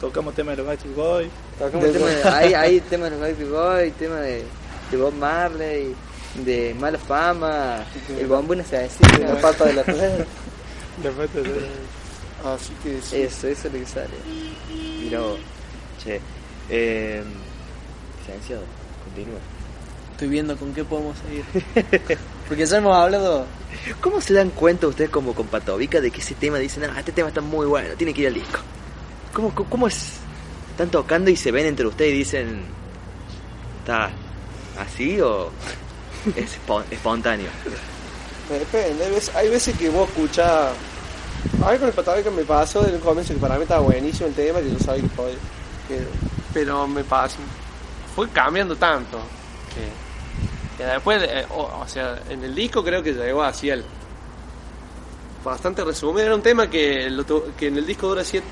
[0.00, 1.28] Tocamos temas de los Backstreet Boys.
[2.24, 4.44] hay, hay temas de los Backstreet Boys, temas de,
[4.90, 5.94] de Bob Marley,
[6.44, 7.84] de Mala Fama,
[8.18, 9.84] el bombo necesita, la pata de la
[11.02, 11.10] La
[12.52, 14.08] Así que Eso, eso es lo que sale.
[15.02, 15.20] Mira
[16.02, 16.20] che.
[16.68, 17.22] Eh,
[19.04, 19.38] continúa.
[20.12, 21.44] Estoy viendo con qué podemos seguir.
[22.48, 23.46] Porque ya hemos hablado.
[24.00, 27.12] ¿Cómo se dan cuenta ustedes como con Patovica de que ese tema dicen, ah, este
[27.12, 28.60] tema está muy bueno, tiene que ir al disco?
[29.32, 30.14] ¿Cómo, cómo es?
[30.70, 32.62] Están tocando y se ven entre ustedes y dicen,
[33.80, 34.10] ¿está
[34.78, 35.50] así o
[36.36, 36.58] es
[36.90, 37.48] espontáneo?
[38.50, 40.72] Depende, hay veces, que vos escuchás.
[41.64, 44.34] A ver, con el que me pasó del comienzo, que para mí estaba buenísimo el
[44.34, 45.36] tema, que yo sabía que podía.
[46.52, 47.36] pero me pasó.
[48.14, 49.18] Fue cambiando tanto.
[50.78, 53.84] Que, después, eh, o, sea, en el disco creo que llegó así el.
[55.44, 56.26] Bastante resumido.
[56.26, 57.08] Era un tema que,
[57.56, 58.46] que en el disco dura 7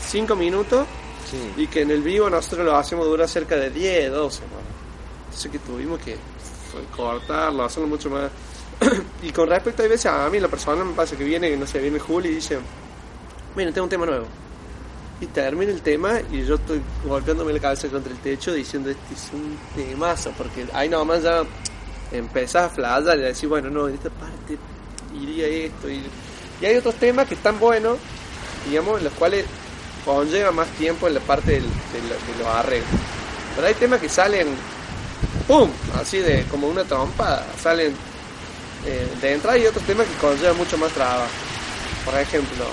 [0.00, 0.86] 5 minutos
[1.56, 4.40] y que en el vivo nosotros lo hacemos dura cerca de 10, 12.
[4.40, 4.46] ¿no?
[5.26, 6.16] Entonces que tuvimos que
[6.96, 8.30] cortarlo, hacerlo mucho más.
[9.22, 11.78] Y con respecto a veces a mí, la persona me pasa que viene, no sé,
[11.80, 12.58] viene Juli y dice,
[13.56, 14.26] mira, tengo un tema nuevo.
[15.20, 19.14] Y termina el tema y yo estoy golpeándome la cabeza contra el techo diciendo, este
[19.14, 21.42] es un temazo, porque ahí nomás ya
[22.10, 24.56] empezás a flashear y a decir, bueno, no, en esta parte
[25.14, 25.90] iría esto.
[25.90, 26.02] Y,
[26.60, 27.98] y hay otros temas que están buenos,
[28.66, 29.44] digamos, en los cuales
[30.04, 32.88] conlleva más tiempo en la parte del, de, los arreglos.
[33.54, 34.48] Pero hay temas que salen,
[35.46, 35.70] ¡pum!
[36.00, 37.94] Así de como una trompa, salen
[38.86, 41.28] eh, de entrada y otros temas que conllevan mucho más trabajo.
[42.04, 42.64] Por ejemplo,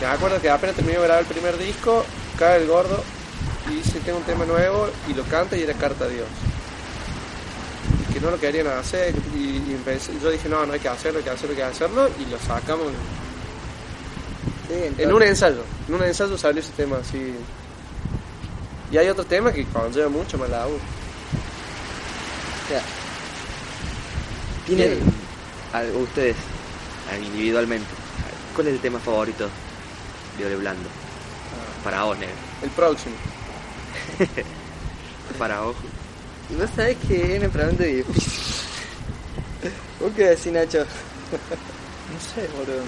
[0.00, 2.04] me acuerdo que apenas terminé de grabar el primer disco,
[2.38, 3.02] cae el gordo
[3.70, 6.26] y dice tengo un tema nuevo y lo canta y era Carta a Dios.
[8.08, 9.62] Y que no lo querían hacer y,
[10.22, 12.38] yo dije no, no hay que hacerlo, hay que hacerlo, hay que hacerlo y lo
[12.38, 12.92] sacamos
[14.98, 17.34] en un ensayo, en un ensayo salió ese tema así.
[18.90, 20.66] Y hay otro tema que conlleva mucho más la
[24.66, 25.23] ¿Tienen
[25.74, 26.36] algo ustedes
[27.22, 27.86] individualmente?
[28.54, 29.48] ¿Cuál es el tema favorito
[30.38, 30.88] de Ole Blando?
[31.82, 32.16] Para vos,
[32.62, 33.14] El próximo.
[35.38, 35.76] Para vos.
[36.50, 38.32] Y vos sabés que es una pregunta difícil.
[40.00, 40.78] ¿Vos qué decís, Nacho?
[40.78, 42.84] no sé, boludo.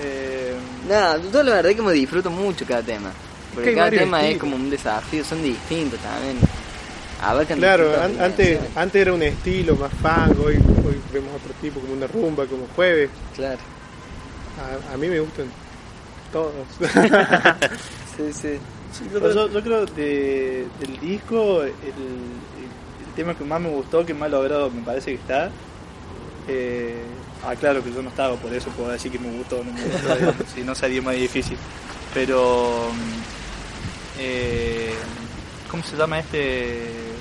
[0.00, 0.54] Eh...
[0.88, 3.10] Nada, yo la verdad que me disfruto mucho cada tema.
[3.54, 6.38] Porque cada tema es como un desafío, son distintos también.
[7.22, 11.78] A ver, claro, antes, antes era un estilo más fang, hoy, hoy vemos otro tipo,
[11.80, 13.10] como una rumba, como jueves.
[13.36, 13.60] Claro.
[14.92, 15.46] A, mí me gustan
[16.32, 16.52] todos.
[18.16, 18.58] sí, sí.
[19.12, 24.30] yo, yo, creo de, del disco, el, el, tema que más me gustó, que más
[24.30, 25.50] logrado me parece que está,
[26.48, 27.02] eh,
[27.44, 29.72] Ah, claro que yo no estaba, por eso puedo decir que me gustó o no
[29.72, 31.58] me gustó, si no sería más difícil.
[32.14, 32.90] Pero,
[34.18, 34.94] eh,
[35.68, 37.11] ¿cómo se llama este?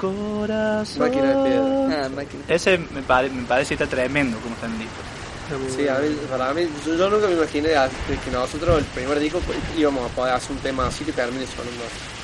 [0.00, 0.98] Corazón.
[0.98, 2.08] Máquina de piedra.
[2.16, 5.02] Ah, Ese me, me parece que está tremendo como está en el disco.
[5.74, 9.40] Sí, a mí, para mí, yo, nunca me imaginé que nosotros el primer disco
[9.78, 12.18] íbamos a poder hacer un tema así que termine sonando así.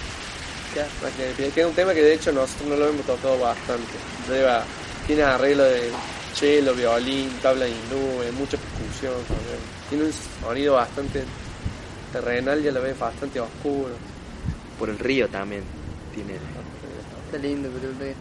[1.37, 3.93] Que es un tema que de hecho nosotros no lo hemos tocado bastante.
[4.29, 4.65] Lleva,
[5.07, 5.91] tiene arreglo de
[6.35, 9.15] cello, violín, tabla de nube, mucha percusión
[9.89, 11.25] Tiene un sonido bastante
[12.13, 13.95] terrenal y a la vez bastante oscuro.
[14.79, 15.63] Por el río también
[16.15, 16.35] tiene.
[17.35, 18.15] Está lindo, pero el río.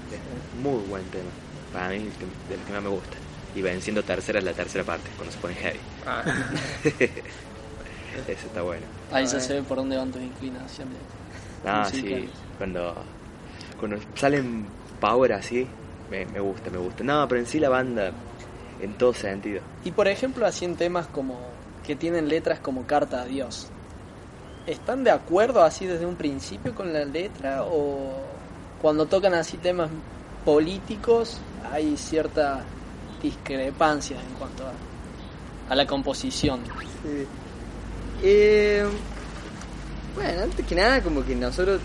[0.63, 1.29] Muy buen tema.
[1.71, 3.15] Para mí, de los que más me gusta.
[3.53, 5.79] Y venciendo tercera es la tercera parte, cuando se pone heavy.
[6.07, 6.23] Ah.
[8.27, 8.87] Eso está bueno.
[9.11, 10.97] Ahí ya se ve por dónde van tus inclinaciones.
[11.63, 12.27] Ah, sí.
[12.57, 12.95] Cuando,
[13.79, 14.65] cuando salen
[14.99, 15.67] power así,
[16.09, 17.03] me, me gusta, me gusta.
[17.03, 18.11] No, pero en sí la banda,
[18.81, 19.61] en todo sentido.
[19.83, 21.39] Y por ejemplo, así en temas como
[21.85, 23.67] que tienen letras como Carta a Dios.
[24.65, 28.32] ¿Están de acuerdo así desde un principio con la letra o
[28.83, 29.89] cuando tocan así temas
[30.43, 31.37] políticos
[31.71, 32.65] hay cierta
[33.21, 34.65] discrepancia en cuanto
[35.69, 36.59] a, la composición?
[38.21, 38.85] Eh,
[40.13, 41.79] bueno, antes que nada como que nosotros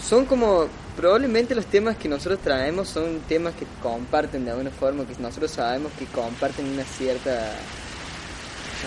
[0.00, 5.04] son como probablemente los temas que nosotros traemos son temas que comparten de alguna forma,
[5.04, 7.56] que nosotros sabemos que comparten una cierta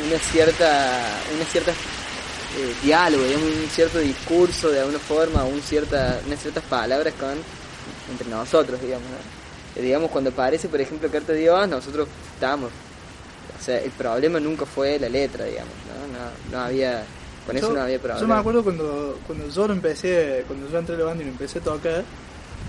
[0.07, 0.97] una cierta
[1.35, 1.73] una cierta
[2.57, 7.35] eh, diálogo, un cierto discurso de alguna forma, un cierta, unas ciertas palabras con
[8.09, 9.07] entre nosotros, digamos.
[9.75, 12.71] Eh, digamos, cuando aparece, por ejemplo, Carta de Dios, nosotros estamos.
[13.59, 16.17] O sea, el problema nunca fue la letra, digamos, ¿no?
[16.17, 17.03] No, no había.
[17.45, 18.21] Con eso no había problema.
[18.21, 21.27] Yo me acuerdo cuando, cuando yo lo empecé, cuando yo entré a la banda y
[21.27, 22.03] lo empecé a tocar,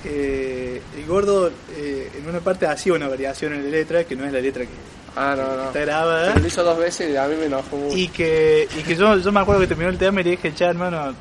[0.04, 4.26] eh, el gordo eh, en una parte hacía una variación en la letra, que no
[4.26, 4.70] es la letra que,
[5.16, 5.64] ah, no, no.
[5.64, 6.34] está grabada.
[6.36, 7.96] lo hizo dos veces y a mí me enojó mucho.
[7.96, 10.52] Y que, y que yo, yo me acuerdo que terminó el tema y le dije,
[10.54, 11.14] ya hermano,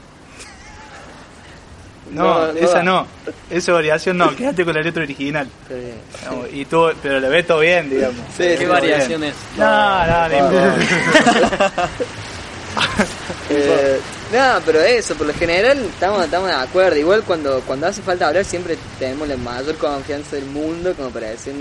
[2.12, 3.08] no, esa no.
[3.50, 5.48] Esa variación no, quédate con la letra original.
[5.68, 5.76] Sí,
[6.60, 8.22] y tú, pero la ves todo bien, digamos.
[8.38, 9.34] ¿Qué variación es?
[9.58, 10.36] No, no, no.
[13.50, 14.00] eh,
[14.32, 16.98] no, pero eso, por lo general estamos, estamos de acuerdo.
[16.98, 21.30] Igual cuando, cuando hace falta hablar siempre tenemos la mayor confianza del mundo como para
[21.30, 21.56] decir,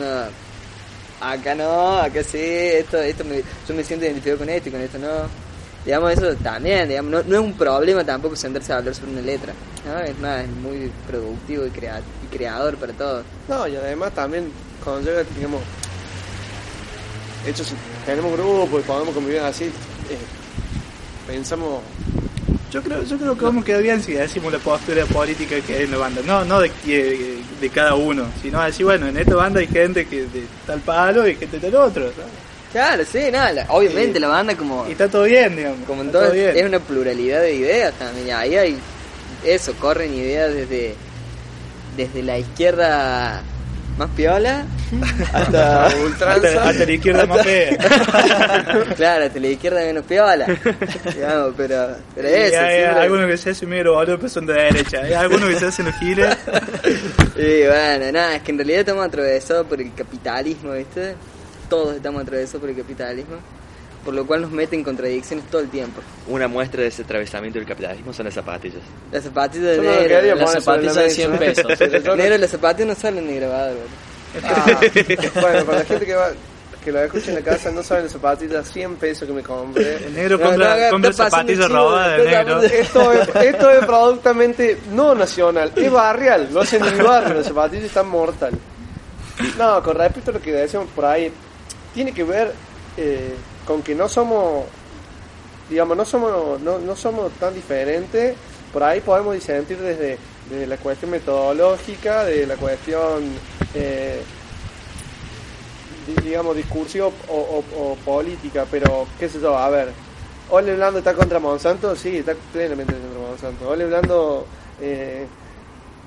[1.21, 4.81] acá no, acá sí, esto, esto me, yo me siento identificado con esto y con
[4.81, 5.45] esto no
[5.85, 9.21] digamos, eso también, digamos, no, no, es un problema tampoco sentarse a hablar sobre una
[9.21, 9.53] letra,
[9.87, 9.99] ¿no?
[10.01, 13.25] Es más, es muy productivo y, crea y creador para todos.
[13.49, 14.51] No, y además también,
[14.83, 15.61] cuando llega, digamos,
[17.47, 17.75] hecho, si
[18.07, 20.19] tenemos grupo y podemos convivir así, eh,
[21.27, 21.83] pensamos...
[22.75, 25.77] Yo creo, yo creo que vamos a quedar bien si decimos la postura política que
[25.77, 26.73] hay en la banda, no, no de,
[27.61, 31.25] de, cada uno, sino decir, bueno, en esta banda hay gente que de tal palo
[31.29, 32.11] y gente del otro,
[32.73, 34.89] Claro, sí, nada, obviamente la banda como...
[34.89, 35.87] Y está todo bien, digamos.
[35.87, 38.35] Como en todo, es una pluralidad de ideas también.
[38.35, 38.77] Ahí hay
[39.45, 40.97] eso, corren ideas desde,
[41.97, 43.41] desde la izquierda
[43.97, 44.65] más piola
[45.33, 47.77] hasta, hasta, la izquierda más fea.
[48.97, 50.47] claro, hasta la izquierda menos piola.
[51.15, 52.61] Digamos, pero, pero eso.
[52.61, 55.03] Hay, algunos que se hacen medio boludo, pero son de derecha.
[55.03, 56.37] Hay algunos que se hacen los giles.
[57.37, 61.17] Y bueno, nada, es que en realidad estamos atravesados por el capitalismo, ¿viste?
[61.69, 63.37] todos estamos atravesados por el capitalismo,
[64.05, 66.03] por lo cual nos mete en contradicciones todo el tiempo.
[66.29, 68.83] Una muestra de ese atravesamiento del capitalismo son las zapatillas.
[69.11, 70.35] Las zapatillas de negro.
[70.37, 71.81] Las zapatillas de 100 pesos.
[72.17, 73.75] negro, las zapatillas no salen ni grabadas,
[74.43, 74.81] ah,
[75.41, 76.31] bueno, para la gente que va
[76.85, 80.05] que lo escucha en la casa no saben las zapatillas 100 pesos que me compré.
[80.05, 82.61] El negro compra, compra zapatillas robadas de negro.
[82.61, 86.51] Esto es, esto es productamente no nacional, es barrial.
[86.53, 88.53] Lo hacen en mi barrio, las zapatillas están mortal.
[89.59, 91.33] No, con respecto a lo que decíamos por ahí,
[91.95, 92.53] tiene que ver
[92.99, 93.35] eh,
[93.67, 94.65] con que no somos,
[95.71, 98.37] digamos, no somos, no, no somos tan diferentes.
[98.73, 100.19] Por ahí podemos disentir desde,
[100.51, 103.23] desde la cuestión metodológica, de la cuestión,
[103.75, 104.23] eh,
[106.23, 109.93] digamos, discursiva o, política, pero qué sé yo, a ver,
[110.51, 113.69] Ole Blando está contra Monsanto, sí, está plenamente contra Monsanto.
[113.69, 114.47] Ole Blando
[114.81, 115.27] eh,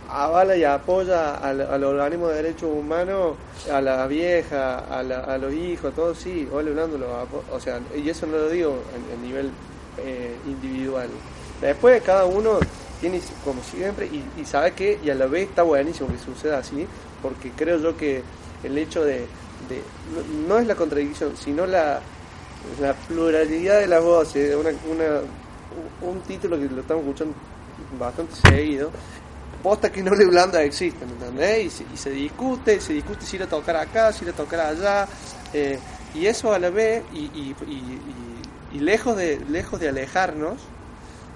[0.10, 3.36] avala y apoya al, al, organismo de derechos humanos,
[3.72, 8.10] a la vieja, a, a los hijos, todo sí, Ole Blando lo o sea, y
[8.10, 9.52] eso no lo digo a, nivel
[9.98, 11.10] eh, individual.
[11.62, 12.60] Después cada uno
[13.02, 16.88] tiene, como siempre, y, sabe que, y a la vez está buenísimo que suceda así,
[17.22, 18.24] porque creo yo que
[18.64, 19.20] el hecho de,
[19.70, 19.82] de
[20.48, 22.00] no, es la contradicción, sino la,
[22.80, 25.22] la pluralidad de las voces, una, una,
[26.02, 27.36] un título que lo estamos escuchando
[28.00, 28.92] bastante seguido,
[29.68, 31.82] posta que Noble Blanda existe, ¿me entendés?
[31.94, 35.06] Y se, discute, se discute si ir a tocar acá, si ir a tocar allá,
[35.54, 35.78] eh,
[36.16, 37.54] y eso a la vez, y, y,
[38.72, 40.56] y, lejos, de, lejos de alejarnos,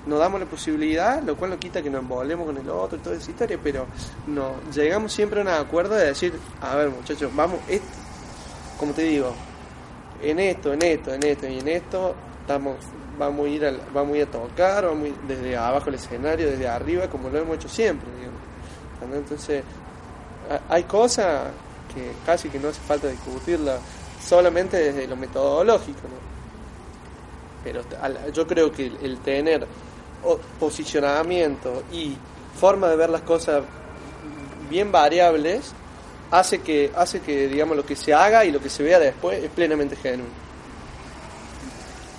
[0.05, 3.01] nos damos la posibilidad, lo cual no quita que nos envolvemos con el otro y
[3.01, 3.85] toda esa historia, pero
[4.27, 7.59] no, llegamos siempre a un acuerdo de decir, a ver muchachos, vamos,
[8.79, 9.33] como te digo,
[10.21, 12.77] en esto, en esto, en esto y en esto, estamos,
[13.17, 16.67] vamos a ir a, vamos a, ir a tocar, vamos desde abajo el escenario, desde
[16.67, 18.07] arriba, como lo hemos hecho siempre,
[19.13, 19.63] Entonces,
[20.69, 21.51] hay cosas
[21.93, 23.77] que casi que no hace falta discutirla
[24.23, 25.99] solamente desde lo metodológico,
[27.63, 27.81] Pero
[28.33, 29.65] yo creo que el tener
[30.59, 32.15] posicionamiento y
[32.59, 33.63] forma de ver las cosas
[34.69, 35.73] bien variables
[36.29, 39.43] hace que hace que digamos lo que se haga y lo que se vea después
[39.43, 40.50] es plenamente genuino.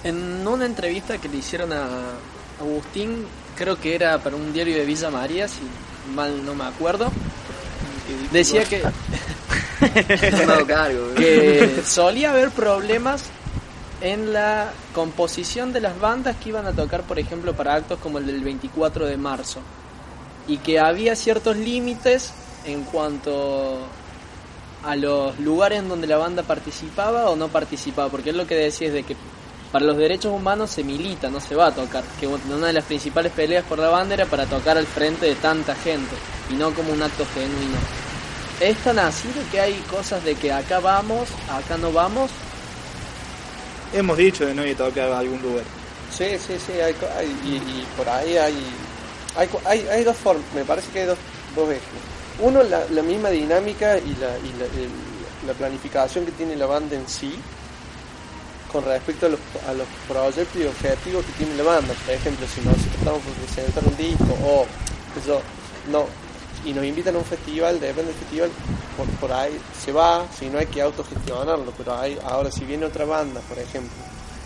[0.05, 1.88] En una entrevista que le hicieron a
[2.61, 3.24] Agustín,
[3.57, 5.61] creo que era para un diario de Villa María, si
[6.14, 7.11] mal no me acuerdo,
[8.32, 8.82] decía que
[11.16, 13.24] que solía haber problemas
[14.00, 18.18] en la composición de las bandas que iban a tocar, por ejemplo, para actos como
[18.18, 19.61] el del 24 de marzo.
[20.48, 22.32] Y que había ciertos límites
[22.64, 23.78] en cuanto
[24.84, 28.57] a los lugares en donde la banda participaba o no participaba, porque es lo que
[28.57, 29.16] decía es de que
[29.73, 32.85] para los derechos humanos se milita, no se va a tocar, que una de las
[32.85, 36.14] principales peleas por la banda era para tocar al frente de tanta gente
[36.51, 37.79] y no como un acto genuino.
[38.61, 42.31] ¿Es tan así de que hay cosas de que acá vamos, acá no vamos?
[43.93, 45.64] hemos dicho de no ir a tocar a algún lugar.
[46.11, 46.95] Sí, sí, sí, hay,
[47.45, 48.55] y, por ahí hay,
[49.37, 51.18] hay, hay, dos formas, me parece que hay dos,
[51.55, 51.83] dos ejes.
[52.41, 54.66] Uno, la, la misma dinámica y, la, y la,
[55.47, 57.35] la, planificación que tiene la banda en sí
[58.73, 61.95] con respecto a los, a los proyectos y objetivos que tiene la banda.
[62.07, 64.66] Por ejemplo, si nos estamos por presentar un disco o
[65.18, 65.41] eso,
[65.91, 66.07] no,
[66.64, 68.51] y nos invitan a un festival, depende del festival,
[68.97, 72.87] por, por ahí se va, si no hay que autogestionarlo, pero hay, ahora si viene
[72.87, 73.93] otra banda, por ejemplo,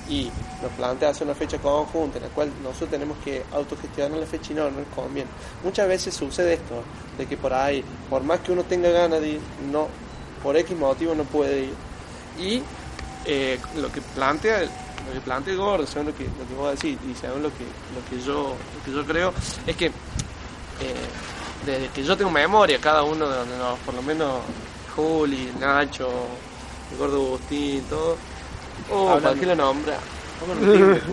[0.09, 0.31] y
[0.63, 4.53] nos plantea hacer una fecha conjunta en la cual nosotros tenemos que autogestionar la fecha
[4.53, 5.29] y no, no nos conviene.
[5.65, 6.83] Muchas veces sucede esto,
[7.19, 9.89] de que por ahí, por más que uno tenga ganas de ir, no,
[10.43, 11.75] por X motivo no puede ir.
[12.39, 12.63] Y
[13.27, 14.63] eh, lo que plantea
[15.07, 17.65] lo que plantea Gordo, según lo que, lo que vos decís y según lo que,
[17.65, 19.33] lo que yo lo que yo creo,
[19.67, 19.93] es que eh,
[21.65, 24.41] desde que yo tengo memoria, cada uno de donde nos, por lo menos
[24.95, 26.09] Juli, Nacho,
[26.91, 28.17] el gordo Agustín, todo.
[28.91, 29.97] Oh, ¿para qué lo nombra?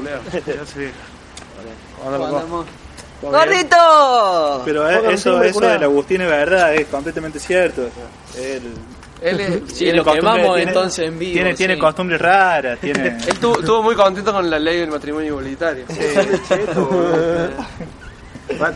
[3.22, 4.62] ¡Gordito!
[4.66, 7.90] Pero eh, eso, eso del Agustín es verdad, es completamente cierto.
[8.38, 8.74] Él,
[9.24, 11.34] él es, sí, lo que vamos entonces en vivo.
[11.34, 12.80] Tiene, tiene costumbres raras.
[12.80, 13.08] Tiene...
[13.28, 15.86] Él estuvo, muy contento con la ley del matrimonio igualitario.
[15.90, 15.96] Sí.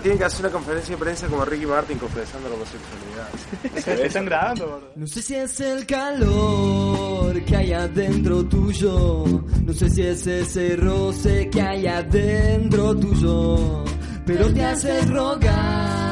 [0.01, 4.05] tienen que hacer una conferencia de prensa como Ricky Martin confesando la homosexualidad.
[4.05, 9.25] Están grabando, No sé si es el calor que hay adentro tuyo.
[9.65, 13.83] No sé si es ese roce que hay adentro tuyo.
[14.25, 16.07] Pero te hace rogar.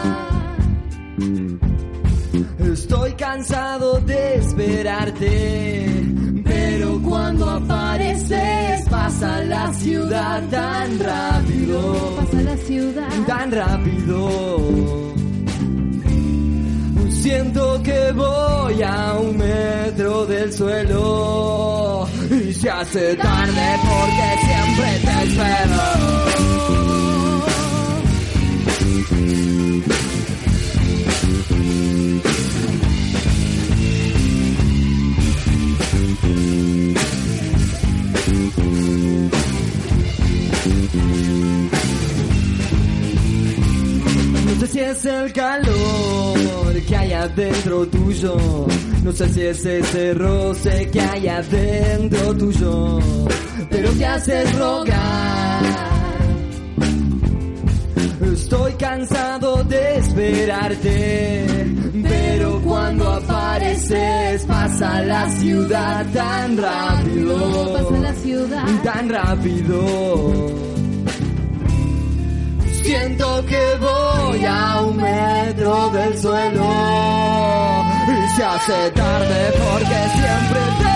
[2.60, 6.06] Estoy cansado de esperarte
[6.46, 12.16] pero cuando apareces pasa la ciudad tan rápido.
[12.18, 15.14] Pasa la ciudad tan rápido.
[17.10, 25.24] Siento que voy a un metro del suelo y se hace tarde porque siempre te
[25.24, 26.46] espero.
[44.76, 48.36] Si es el calor que hay adentro tuyo.
[49.06, 53.00] No sé si es ese roce que hay adentro tuyo.
[53.70, 55.64] Pero te haces rogar.
[58.34, 61.46] Estoy cansado de esperarte.
[62.04, 67.74] Pero cuando apareces pasa la ciudad tan rápido.
[67.74, 70.76] Pasa la ciudad tan rápido.
[72.86, 76.70] Siento que voy a un metro del suelo.
[78.08, 80.95] Y se hace tarde porque siempre te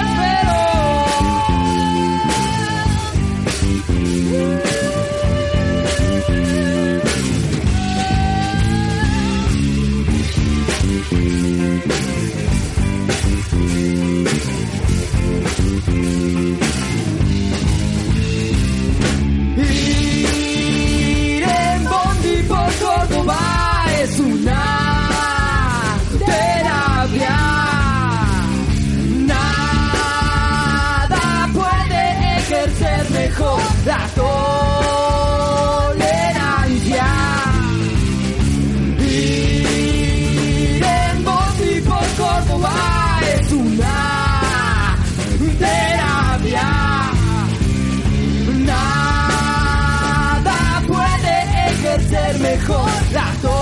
[52.70, 52.90] mejor.
[53.12, 53.59] La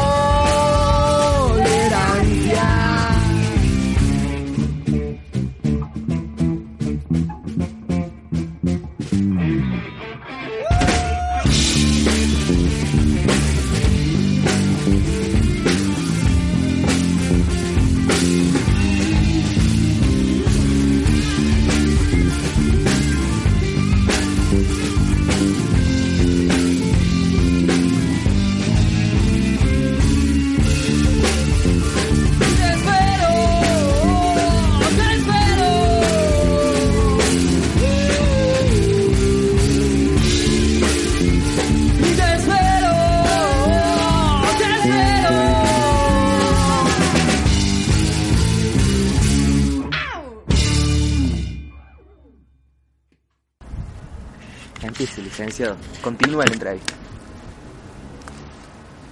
[56.01, 56.93] Continúa la entrevista.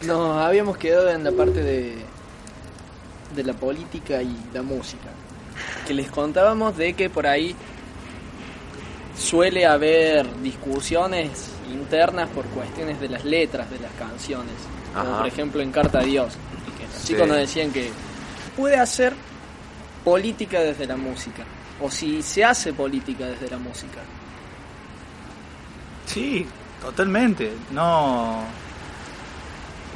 [0.06, 1.96] Nos habíamos quedado en la parte de,
[3.36, 5.10] de la política y la música.
[5.88, 7.56] Que les contábamos de que por ahí
[9.18, 14.54] suele haber discusiones internas por cuestiones de las letras de las canciones.
[14.94, 15.18] Como Ajá.
[15.20, 16.34] por ejemplo en Carta a Dios.
[16.78, 17.08] Que los Sí.
[17.14, 17.90] chicos nos decían que
[18.56, 19.14] puede hacer
[20.04, 21.44] política desde la música.
[21.82, 24.02] O si se hace política desde la música.
[26.06, 26.46] Sí,
[26.82, 27.54] totalmente.
[27.72, 28.44] No,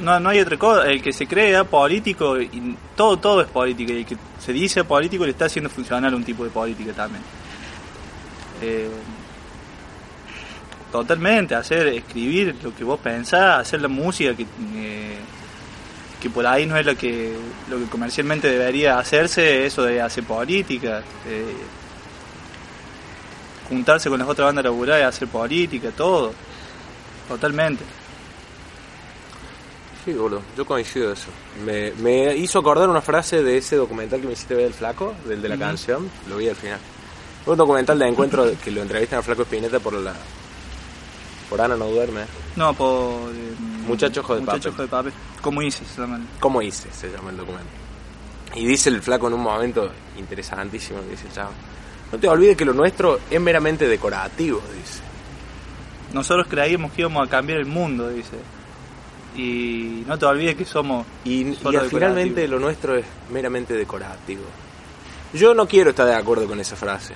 [0.01, 0.85] no, no hay otra cosa.
[0.85, 3.93] El que se crea político, y todo, todo es política.
[3.93, 7.23] Y el que se dice político le está haciendo funcionar un tipo de política también.
[8.61, 8.89] Eh,
[10.91, 14.43] totalmente, hacer, escribir lo que vos pensás, hacer la música que,
[14.75, 15.17] eh,
[16.21, 17.37] que por ahí no es lo que,
[17.69, 21.03] lo que comercialmente debería hacerse, eso de hacer política.
[21.27, 21.53] eh,
[23.69, 26.33] juntarse con las otras bandas laborales, hacer política, todo.
[27.27, 27.83] Totalmente.
[30.05, 31.27] Sí, boludo, yo coincido eso.
[31.65, 35.13] Me, me hizo acordar una frase de ese documental que me hiciste ver del Flaco,
[35.25, 36.79] del de la canción, lo vi al final.
[37.45, 40.13] Un documental de encuentro que lo entrevistan a Flaco Espineta por la
[41.49, 42.21] por Ana no duerme.
[42.55, 43.31] No, por.
[43.31, 43.55] eh,
[43.87, 44.73] Muchacho ojo de Muchacho papel.
[44.73, 45.13] ojo de papel.
[45.41, 45.83] ¿Cómo hice?
[45.83, 46.27] Se llaman.
[46.39, 46.89] ¿Cómo hice?
[46.91, 47.69] Se llama el documento.
[48.55, 51.51] Y dice el flaco en un momento interesantísimo, dice el chavo.
[52.11, 55.01] No te olvides que lo nuestro es meramente decorativo, dice.
[56.13, 58.37] Nosotros creíamos que íbamos a cambiar el mundo, dice.
[59.35, 61.05] Y no te olvides que somos.
[61.23, 64.43] Y, solo finalmente lo nuestro es meramente decorativo.
[65.33, 67.13] Yo no quiero estar de acuerdo con esa frase.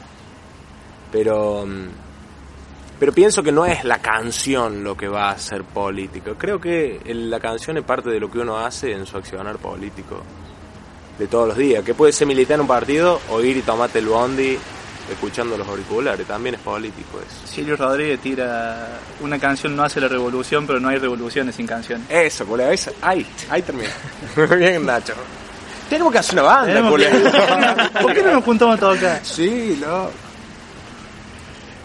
[1.12, 1.88] Pero mm,
[3.04, 6.36] pero pienso que no es la canción lo que va a ser político.
[6.38, 10.22] Creo que la canción es parte de lo que uno hace en su accionar político
[11.20, 11.84] de todos los días.
[11.84, 14.58] Que puede ser militar en un partido o ir y tomarte el bondi
[15.12, 16.26] escuchando los auriculares.
[16.28, 17.48] También es político eso.
[17.48, 19.00] Silvio Rodríguez tira.
[19.22, 22.06] Una canción no hace la revolución, pero no hay revoluciones sin canciones.
[22.10, 22.92] Eso, culeo, eso.
[23.02, 23.90] Ahí, ahí termina.
[24.58, 25.14] Bien, Nacho.
[25.90, 29.20] Tenemos que hacer una banda, que- ¿Por qué no nos juntamos a tocar?
[29.24, 30.10] Sí, no.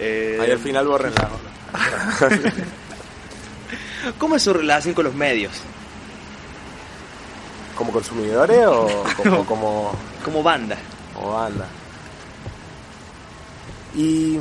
[0.00, 1.28] Eh, Ahí al final borren la
[4.18, 5.52] ¿Cómo es su relación con los medios?
[7.76, 9.92] ¿Como consumidores o como, como,
[10.24, 10.76] Como banda.
[11.14, 11.66] como banda?
[13.98, 14.40] Y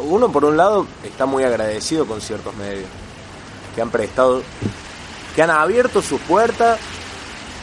[0.00, 2.88] uno por un lado está muy agradecido con ciertos medios
[3.72, 4.42] que han prestado,
[5.36, 6.80] que han abierto sus puertas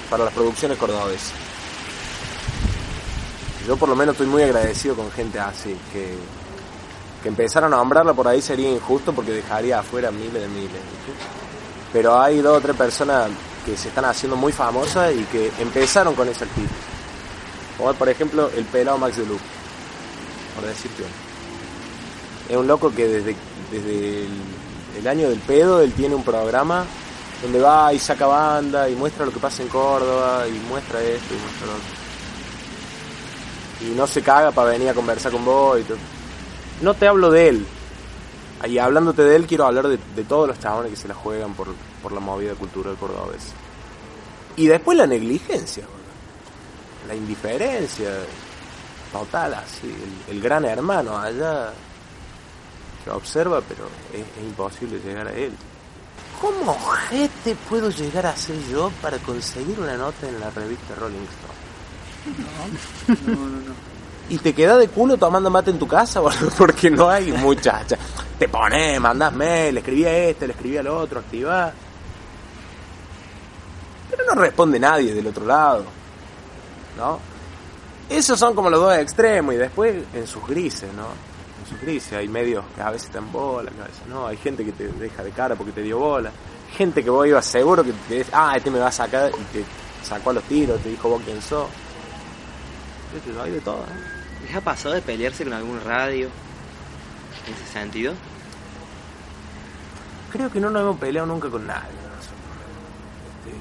[0.09, 1.33] para las producciones cordobesas.
[3.67, 6.15] Yo por lo menos estoy muy agradecido con gente así, que,
[7.21, 10.81] que empezar a nombrarla por ahí sería injusto porque dejaría afuera miles de miles.
[11.91, 13.29] Pero hay dos o tres personas
[13.65, 16.69] que se están haciendo muy famosas y que empezaron con esa actitud.
[17.77, 19.25] Como por ejemplo el pelado Max de
[20.57, 21.03] por decirte.
[22.49, 23.35] Es un loco que desde,
[23.71, 24.25] desde
[24.97, 26.83] el, año del pedo él tiene un programa
[27.43, 31.35] donde va y saca banda y muestra lo que pasa en Córdoba y muestra esto
[31.35, 31.97] y muestra lo otro.
[33.81, 35.97] Y no se caga para venir a conversar con vos y todo.
[36.81, 37.65] No te hablo de él.
[38.67, 41.53] Y hablándote de él quiero hablar de, de todos los chabones que se la juegan
[41.53, 41.67] por,
[42.01, 43.53] por la movida cultural cordobesa.
[44.55, 45.83] Y después la negligencia,
[47.07, 48.09] la indiferencia
[49.11, 49.87] total, así,
[50.27, 51.71] el, el gran hermano allá
[53.03, 55.53] que observa, pero es, es imposible llegar a él.
[56.41, 56.77] ¿Cómo
[57.09, 61.67] gente puedo llegar a ser yo para conseguir una nota en la revista Rolling Stone?
[63.25, 63.73] No, no, no.
[64.29, 67.97] y te queda de culo tomando mate en tu casa, boludo, porque no hay muchacha.
[68.37, 71.73] Te pones, mandás mail, le escribí a este, le escribí al otro, activás.
[74.11, 75.85] Pero no responde nadie del otro lado.
[76.97, 77.19] ¿No?
[78.09, 81.07] Esos son como los dos extremos y después en sus grises, ¿no?
[81.59, 84.27] En sus grises hay medios que a veces te dan bola, que a veces no.
[84.27, 86.31] Hay gente que te deja de cara porque te dio bola.
[86.71, 89.43] Gente que vos ibas seguro que te dice, ah, este me va a sacar y
[89.53, 89.65] te
[90.03, 91.67] sacó a los tiros, te dijo vos quién sos.
[93.25, 94.45] Yo, Hay de todo, ¿no?
[94.45, 96.29] ¿Les ha pasado de pelearse con algún radio?
[97.47, 98.13] En ese sentido.
[100.31, 101.89] Creo que no nos hemos peleado nunca con nadie.
[101.89, 102.37] nosotros.
[103.45, 103.57] Este,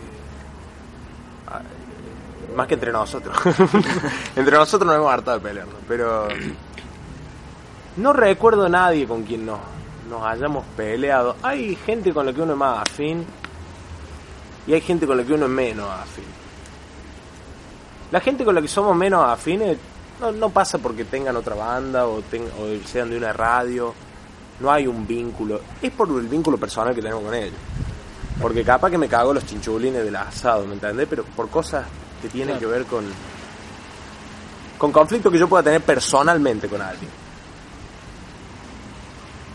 [1.46, 3.36] ah, eh, más que entre nosotros.
[4.36, 5.76] entre nosotros nos hemos hartado de pelearnos.
[5.86, 6.28] Pero
[7.96, 9.58] no recuerdo a nadie con quien nos,
[10.08, 11.36] nos hayamos peleado.
[11.42, 13.24] Hay gente con la que uno es más afín
[14.66, 16.24] y hay gente con la que uno es menos afín.
[18.10, 19.76] La gente con la que somos menos afines
[20.20, 23.92] no, no pasa porque tengan otra banda o, ten- o sean de una radio.
[24.60, 25.60] No hay un vínculo.
[25.82, 27.52] Es por el vínculo personal que tenemos con ellos.
[28.40, 31.06] Porque capaz que me cago los chinchulines del asado, ¿me entendés?
[31.10, 31.84] Pero por cosas
[32.22, 32.58] que Claro.
[32.58, 33.04] que ver con.
[34.78, 37.10] con conflictos que yo pueda tener personalmente con alguien.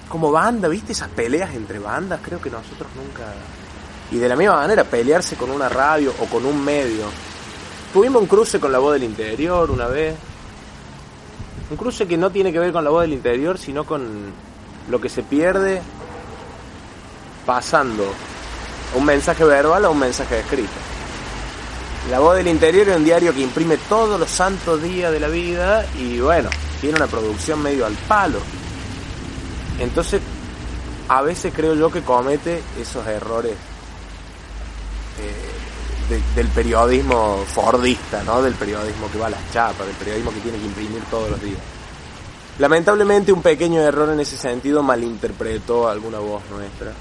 [0.10, 0.92] como banda, ¿viste?
[0.92, 3.32] Esas peleas entre bandas, creo que nosotros nunca...
[4.12, 7.06] Y de la misma manera, pelearse con una radio o con un medio.
[7.94, 10.14] Tuvimos un cruce con la voz del interior una vez.
[11.70, 14.34] Un cruce que no tiene que ver con la voz del interior, sino con
[14.90, 15.82] lo que se pierde
[17.46, 18.04] pasando
[18.96, 20.91] un mensaje verbal a un mensaje escrito.
[22.10, 25.28] La voz del interior es un diario que imprime todos los santos días de la
[25.28, 26.50] vida y bueno,
[26.80, 28.40] tiene una producción medio al palo.
[29.80, 30.20] Entonces,
[31.08, 33.54] a veces creo yo que comete esos errores
[35.20, 38.42] eh, del periodismo fordista, ¿no?
[38.42, 41.42] Del periodismo que va a las chapas, del periodismo que tiene que imprimir todos los
[41.42, 41.60] días.
[42.60, 46.94] Lamentablemente un pequeño error en ese sentido malinterpretó alguna voz nuestra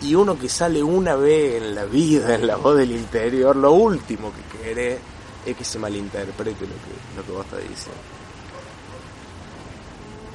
[0.00, 3.72] y uno que sale una vez en la vida en la voz del interior, lo
[3.72, 4.98] último que quiere
[5.44, 8.00] es que se malinterprete lo que, lo que vos estás diciendo.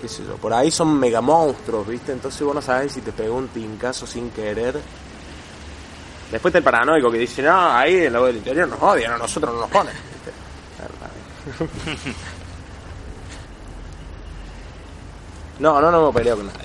[0.01, 0.35] ¿Qué sé yo?
[0.35, 2.11] Por ahí son mega monstruos, ¿viste?
[2.11, 4.81] Entonces vos no sabes si te pegó un tincazo sin querer.
[6.29, 9.13] Después está el paranoico que dice, no, ahí en la voz del interior nos odian,
[9.13, 9.93] a nosotros no nos ponen.
[15.59, 16.62] no, no, no me peleo con nadie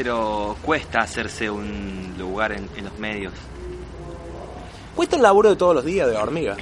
[0.00, 3.32] pero cuesta hacerse un lugar en, los medios.
[4.94, 6.56] Cuesta el laburo de todos los días de hormiga.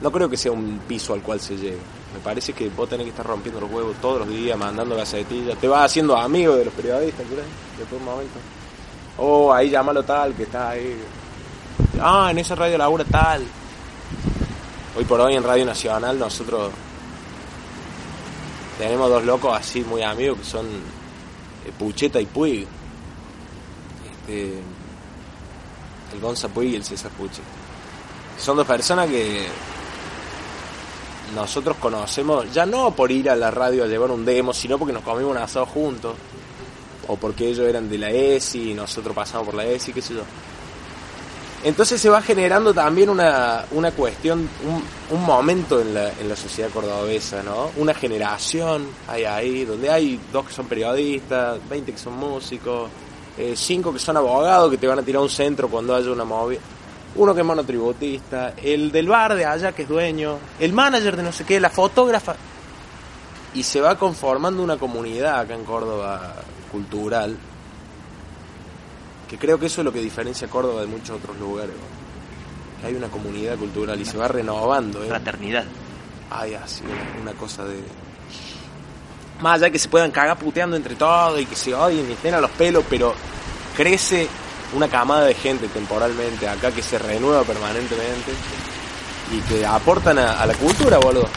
[0.00, 1.80] No creo que sea un piso al cual se llegue.
[2.12, 5.58] Me parece que vos tenés que estar rompiendo los huevos todos los días, mandando gacetillas.
[5.58, 7.46] Te vas haciendo amigo de los periodistas, ¿crees?
[7.80, 8.38] Después un momento.
[9.18, 10.96] Oh, ahí llámalo tal, que está ahí.
[12.00, 13.42] Ah, en esa radio labura tal.
[14.96, 16.70] Hoy por hoy en Radio Nacional nosotros
[18.78, 20.66] tenemos dos locos así muy amigos que son
[21.72, 22.66] Pucheta y Puig.
[24.10, 24.62] Este,
[26.12, 27.42] el Gonza Puig y el César Puche.
[28.38, 29.46] Son dos personas que
[31.34, 34.92] nosotros conocemos, ya no por ir a la radio a llevar un demo, sino porque
[34.92, 36.14] nos comimos un asado juntos,
[37.08, 40.14] o porque ellos eran de la ESI y nosotros pasamos por la ESI, qué sé
[40.14, 40.22] yo.
[41.64, 44.46] Entonces se va generando también una, una cuestión,
[45.10, 47.70] un, momento en la, en la, sociedad cordobesa, ¿no?
[47.78, 52.90] Una generación hay ahí, donde hay dos que son periodistas, 20 que son músicos,
[53.38, 56.24] eh, cinco que son abogados que te van a tirar un centro cuando haya una
[56.24, 56.60] movida,
[57.16, 61.22] uno que es monotributista, el del bar de allá que es dueño, el manager de
[61.22, 62.36] no sé qué, la fotógrafa.
[63.54, 66.34] Y se va conformando una comunidad acá en Córdoba
[66.70, 67.38] cultural
[69.28, 71.74] que creo que eso es lo que diferencia Córdoba de muchos otros lugares.
[72.80, 75.02] Que hay una comunidad cultural y se va renovando.
[75.02, 75.08] ¿eh?
[75.08, 75.64] Fraternidad.
[76.30, 76.82] Ay, así,
[77.20, 77.76] una, cosa de.
[79.40, 82.12] Más allá de que se puedan cagar puteando entre todos y que se odien y
[82.12, 83.14] estén a los pelos, pero
[83.76, 84.28] crece
[84.74, 88.32] una camada de gente temporalmente acá que se renueva permanentemente
[89.32, 91.28] y que aportan a, a la cultura, boludo.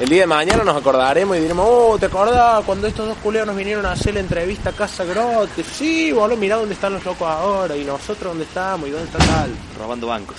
[0.00, 3.46] El día de mañana nos acordaremos y diremos, oh, ¿te acordás cuando estos dos culeros
[3.46, 5.62] nos vinieron a hacer la entrevista a Casa Grote?
[5.62, 9.18] Sí, boludo, mirá dónde están los locos ahora y nosotros dónde estamos y dónde está
[9.18, 9.50] tal.
[9.78, 10.38] Robando bancos.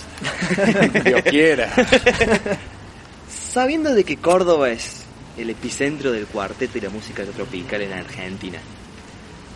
[1.04, 1.72] Dios quiera.
[3.30, 5.04] Sabiendo de que Córdoba es
[5.38, 8.58] el epicentro del cuarteto y la música tropical en Argentina,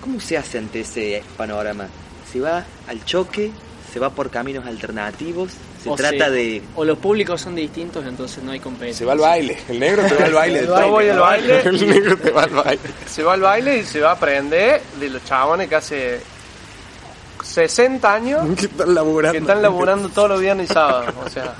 [0.00, 1.88] ¿cómo se hace ante ese panorama?
[2.32, 3.50] ¿Se va al choque?
[3.96, 5.52] ¿Se va por caminos alternativos?
[5.82, 6.62] Se trata de.
[6.74, 8.98] O los públicos son distintos, entonces no hay competencia.
[8.98, 9.56] Se va al baile.
[9.70, 10.66] El negro te va al baile.
[10.66, 11.60] Yo voy al baile.
[11.64, 12.80] El negro te va al baile.
[13.06, 16.20] Se va al baile y se va a aprender de los chabones que hace
[17.42, 18.46] 60 años.
[18.58, 19.32] Que están laburando.
[19.32, 21.14] Que están laburando todos los viernes y sábados.
[21.24, 21.54] O sea.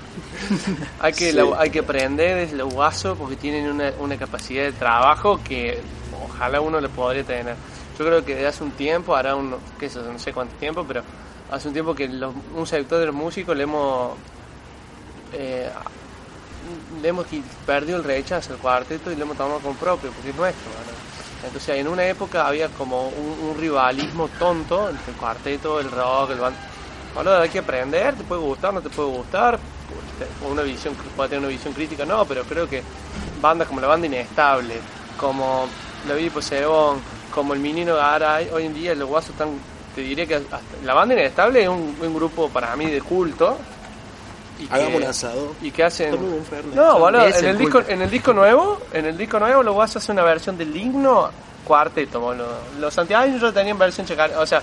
[1.01, 5.41] Hay que, hay que aprender de los guasos porque tienen una, una capacidad de trabajo
[5.43, 5.81] que
[6.23, 7.57] ojalá uno le podría tener.
[7.99, 10.85] Yo creo que desde hace un tiempo, hará un, qué sé, no sé cuánto tiempo,
[10.87, 11.03] pero
[11.51, 14.13] hace un tiempo que un sector de los músicos le hemos
[15.33, 15.71] eh,
[17.01, 17.27] le hemos
[17.65, 20.71] perdido el rechazo al cuarteto y lo hemos tomado con propio porque es nuestro
[21.45, 26.39] entonces en una época había como un, rivalismo tonto entre el cuarteto el rock el
[26.39, 26.57] band.
[27.15, 29.59] Bueno, hay que aprender te puede gustar no te puede gustar
[30.51, 32.83] una visión puede tener una visión crítica no pero creo que
[33.41, 34.75] bandas como la banda inestable
[35.17, 35.67] como
[36.09, 36.99] la Vida Poseidón
[37.33, 39.51] como el Minino Garay hoy en día los guasos están
[39.97, 40.39] te diré que
[40.85, 43.57] la banda inestable es un, grupo para mí de culto.
[44.61, 45.55] Y Hagamos un asado.
[45.63, 46.15] Y que hacen.
[46.75, 49.97] No, bueno, en el, disco, en el disco nuevo, en el disco nuevo lo vas
[49.97, 51.31] a hacer una versión del himno
[51.65, 52.59] cuarteto, boludo.
[52.79, 54.61] Los santiagueños tenían versión checar, o sea,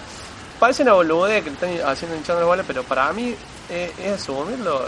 [0.60, 3.36] parece una bolude que están haciendo hinchando el bola, pero para mí
[3.70, 4.88] es, es asumirlo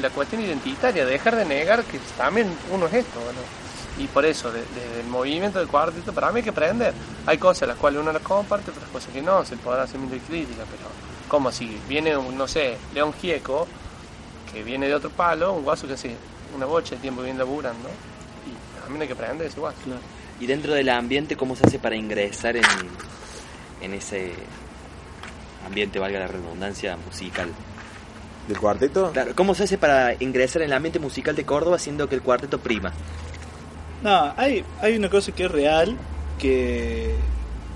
[0.00, 3.63] la cuestión identitaria, dejar de negar que también uno es esto, boludo
[3.96, 6.92] y por eso, desde el movimiento del cuarteto, para mí hay que aprender.
[7.26, 10.18] Hay cosas las cuales uno las comparte, otras cosas que no, se podrá hacer muy
[10.18, 10.90] crítica, pero
[11.28, 13.68] como si viene, un, no sé, León Gieco,
[14.52, 16.16] que viene de otro palo, un guaso que hace
[16.56, 19.74] una bocha de tiempo bien laburando, y también hay que aprender es igual.
[20.40, 22.64] Y dentro del ambiente, ¿cómo se hace para ingresar en,
[23.80, 24.32] en ese
[25.64, 27.48] ambiente, valga la redundancia, musical?
[28.48, 29.12] ¿Del cuarteto?
[29.12, 32.22] Claro, ¿cómo se hace para ingresar en el ambiente musical de Córdoba haciendo que el
[32.22, 32.92] cuarteto prima?
[34.04, 35.96] No, hay, hay una cosa que es real,
[36.38, 37.14] que,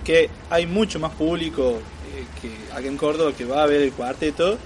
[0.04, 1.80] que hay mucho más público
[2.14, 4.58] eh, que acá en Córdoba que va a ver el cuarteto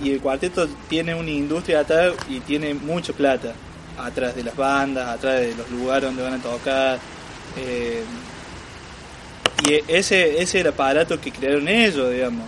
[0.00, 3.52] y el cuarteto tiene una industria atrás y tiene mucha plata
[3.98, 7.00] atrás de las bandas, atrás de los lugares donde van a tocar.
[7.58, 8.04] Eh,
[9.66, 12.46] y ese, ese es el aparato que crearon ellos, digamos.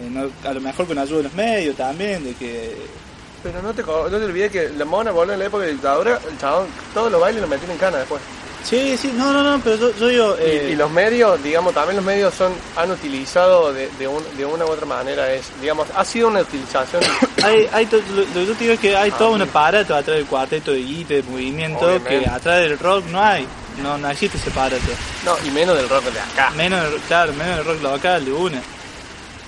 [0.00, 3.02] Eh, a lo mejor con ayuda de los medios también, de que...
[3.42, 6.20] Pero no te, no te olvides que la mona volvió en la época de dictadura,
[6.30, 8.22] el chabón, todos los bailes lo metían en cana después.
[8.64, 10.36] Sí, sí, no, no, no, pero yo, yo digo...
[10.38, 10.70] Eh...
[10.72, 14.64] Y, los medios, digamos, también los medios son han utilizado de, de, un, de una
[14.64, 17.02] u otra manera, es digamos, ha sido una utilización...
[17.42, 19.96] hay, hay lo, lo, que yo te digo es que hay ah, todo un aparato
[19.96, 22.20] atrás del cuarteto de guita, de movimiento, Obviamente.
[22.20, 23.46] que atrás del rock no hay.
[23.82, 24.84] No, no existe ese aparato.
[25.24, 26.50] No, y menos del rock de acá.
[26.50, 28.62] Menos, claro, menos del rock local, de una.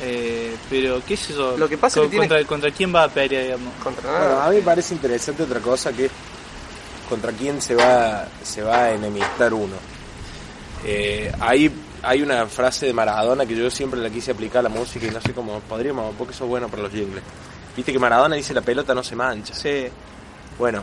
[0.00, 1.56] Eh, pero, ¿qué es eso?
[1.56, 2.28] Lo que pasa Con, que tiene...
[2.28, 3.74] contra, ¿Contra quién va a pelear, digamos?
[3.82, 6.12] Contra Bueno, a mí me parece interesante otra cosa que es
[7.08, 9.76] contra quién se va, se va a enemistar uno.
[10.84, 11.70] Eh, hay,
[12.02, 15.10] hay una frase de Maradona que yo siempre la quise aplicar a la música y
[15.10, 17.22] no sé cómo podríamos, porque eso es bueno para los jingles.
[17.76, 19.54] Viste que Maradona dice la pelota no se mancha.
[19.54, 19.86] Sí.
[20.58, 20.82] Bueno,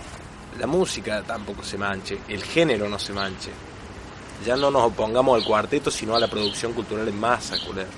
[0.60, 3.52] la música tampoco se manche, el género no se manche.
[4.46, 7.90] Ya no nos opongamos al cuarteto, sino a la producción cultural en masa, culero.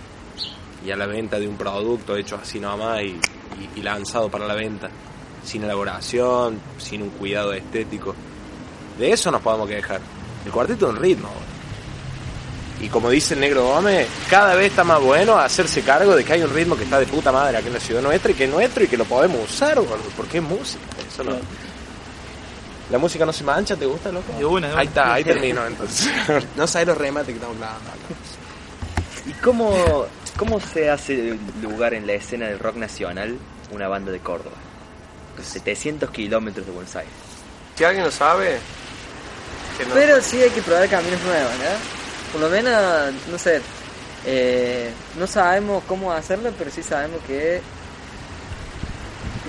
[0.86, 4.46] Y a la venta de un producto hecho así nomás y, y, y lanzado para
[4.46, 4.90] la venta.
[5.44, 8.16] Sin elaboración, sin un cuidado estético.
[8.98, 10.02] De eso nos podemos quejar.
[10.46, 11.30] El cuarteto es un ritmo.
[12.82, 16.34] Y como dice el negro Gómez, cada vez está más bueno hacerse cargo de que
[16.34, 18.44] hay un ritmo que está de puta madre aquí en la ciudad nuestra y que
[18.44, 19.80] es nuestro y que lo podemos usar,
[20.18, 20.84] porque es música.
[21.08, 21.38] Eso no.
[22.92, 23.78] ¿La música no se mancha?
[23.78, 24.34] ¿Te gusta, loco?
[24.38, 24.82] De una, de una.
[24.82, 26.12] Ahí está, ahí termino entonces.
[26.58, 27.80] no sabes los remates que estamos hablando.
[29.26, 30.06] ¿Y cómo,
[30.38, 33.38] cómo se hace lugar en la escena del rock nacional
[33.72, 34.56] una banda de Córdoba?
[35.42, 37.14] 700 kilómetros de Buenos Aires.
[37.76, 38.60] Si alguien lo sabe,
[39.78, 42.32] que no- Pero sí hay que probar caminos nuevos, ¿no?
[42.32, 43.62] Por lo menos, no sé,
[44.26, 47.62] eh, no sabemos cómo hacerlo, pero sí sabemos que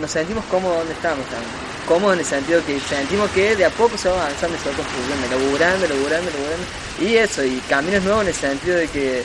[0.01, 1.51] nos sentimos cómodos donde estamos también.
[1.87, 4.71] Cómodos en el sentido que sentimos que de a poco se va avanzando y se
[4.71, 6.67] va construyendo, laburando, laburando, laburando.
[7.01, 9.23] Y eso, y caminos nuevos en el sentido de que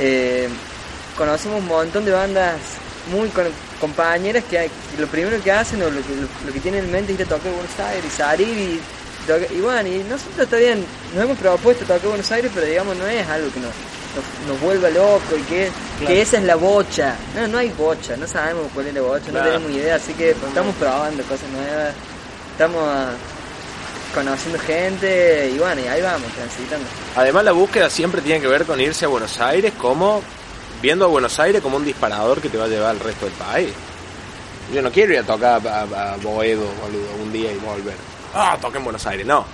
[0.00, 0.48] eh,
[1.16, 2.56] conocemos un montón de bandas
[3.10, 3.48] muy con-
[3.80, 7.12] compañeras que, lo primero que hacen o lo que, lo, lo que tienen en mente
[7.12, 8.80] es ir a tocar Buenos Aires y salir y
[9.26, 10.84] tocar- y bueno, y nosotros está bien,
[11.14, 13.70] nos hemos propuesto tocar Buenos Aires, pero digamos no es algo que nos,
[14.14, 15.70] nos, nos vuelva loco y que,
[16.06, 17.14] que esa es la bocha.
[17.34, 19.46] No, no hay bocha, no sabemos cuál es la bocha, Claro.
[19.46, 21.94] no tenemos idea, así que estamos probando cosas nuevas,
[22.52, 23.10] estamos ah,
[24.14, 26.86] conociendo gente y bueno, y ahí vamos, transitando.
[27.16, 30.22] Además, la búsqueda siempre tiene que ver con irse a Buenos Aires como
[30.82, 33.34] viendo a Buenos Aires como un disparador que te va a llevar al resto del
[33.34, 33.72] país.
[34.74, 37.94] Yo no quiero ir a tocar a, Boedo, boludo, un día y volver.
[38.34, 39.46] Ah, toque en Buenos Aires, no.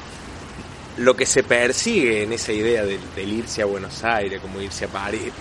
[0.97, 4.89] Lo que se persigue en esa idea del, irse a Buenos Aires, como irse a
[4.89, 5.33] París,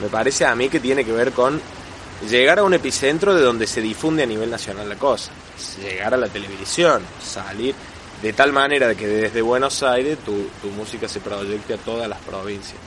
[0.00, 1.60] me parece a mí que tiene que ver con
[2.30, 5.32] llegar a un epicentro de donde se difunde a nivel nacional la cosa.
[5.82, 7.74] Llegar a la televisión, salir
[8.22, 12.20] de tal manera que desde Buenos Aires tu, tu música se proyecte a todas las
[12.20, 12.78] provincias.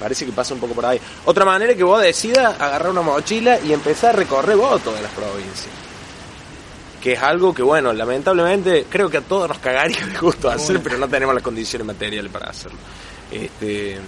[0.00, 0.98] Parece que pasa un poco por ahí.
[1.26, 5.02] Otra manera es que vos decidas agarrar una mochila y empezar a recorrer vos todas
[5.02, 5.68] las provincias.
[7.02, 10.82] Que es algo que, bueno, lamentablemente creo que a todos nos cagaría de gusto hacer,
[10.82, 12.78] pero no tenemos las condiciones materiales para hacerlo.
[13.30, 13.98] Este,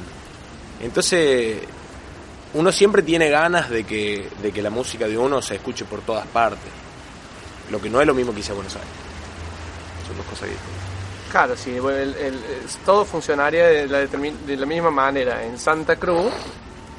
[0.80, 1.59] entonces,
[2.55, 6.01] uno siempre tiene ganas de que, de que la música de uno se escuche por
[6.01, 6.72] todas partes.
[7.70, 8.90] Lo que no es lo mismo que hice a Buenos Aires.
[10.07, 10.82] Son dos cosas distintas.
[11.33, 12.41] Claro, sí, el-
[12.85, 15.43] todo funcionaría de la, de la misma manera.
[15.43, 16.30] En Santa Cruz,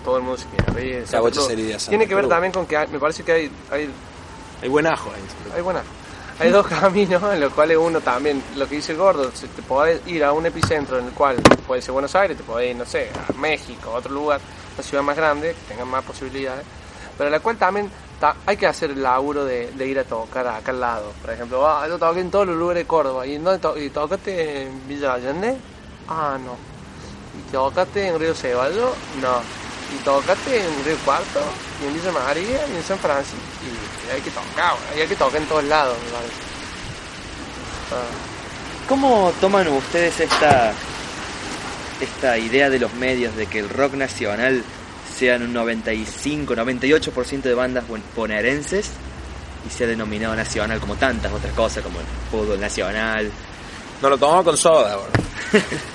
[0.03, 0.95] todo el mundo se quiere reír.
[0.95, 1.47] en Santa bocha Cruz.
[1.47, 2.33] sería Santa Tiene que ver Cruz.
[2.33, 3.89] también con que hay- me parece que hay, hay,
[4.63, 5.21] Hay buen ajo ahí.
[5.55, 5.83] hay, buena,
[6.39, 10.01] hay dos caminos en los cuales uno también, lo que dice el gordo, te podés
[10.07, 11.35] ir a un epicentro en el cual
[11.67, 14.41] puede ser Buenos Aires, te podés ir, no sé, a México, a otro lugar,
[14.73, 16.65] una ciudad más grande, que tenga más posibilidades,
[17.19, 17.91] pero en la cual también
[18.45, 21.11] hay que hacer el laburo de, de ir a tocar acá al lado.
[21.21, 23.25] Por ejemplo, ah, yo toqué en todos los lugares de Córdoba.
[23.27, 25.57] ¿Y, dónde y tocaste en Villa Allende?
[26.07, 26.55] Ah, no.
[27.37, 28.93] ¿Y tocaste en Río Ceballo?
[29.21, 29.41] No.
[29.93, 31.41] ¿Y tocaste en Río Cuarto?
[31.81, 32.67] ¿Y en Villa María?
[32.67, 33.37] ¿Y en San Francisco?
[33.63, 36.33] Y, hay que tocar, hay que tocar en todos lados, me parece.
[37.91, 38.87] Ah.
[38.87, 40.73] ¿Cómo toman ustedes esta,
[42.01, 44.63] esta idea de los medios de que el rock nacional
[45.13, 47.83] sean un 95, 98% de bandas
[48.15, 48.91] bonaerenses
[49.65, 53.31] y sea denominado nacional como tantas otras cosas como el fútbol nacional
[54.01, 55.11] No lo tomamos con soda, boludo.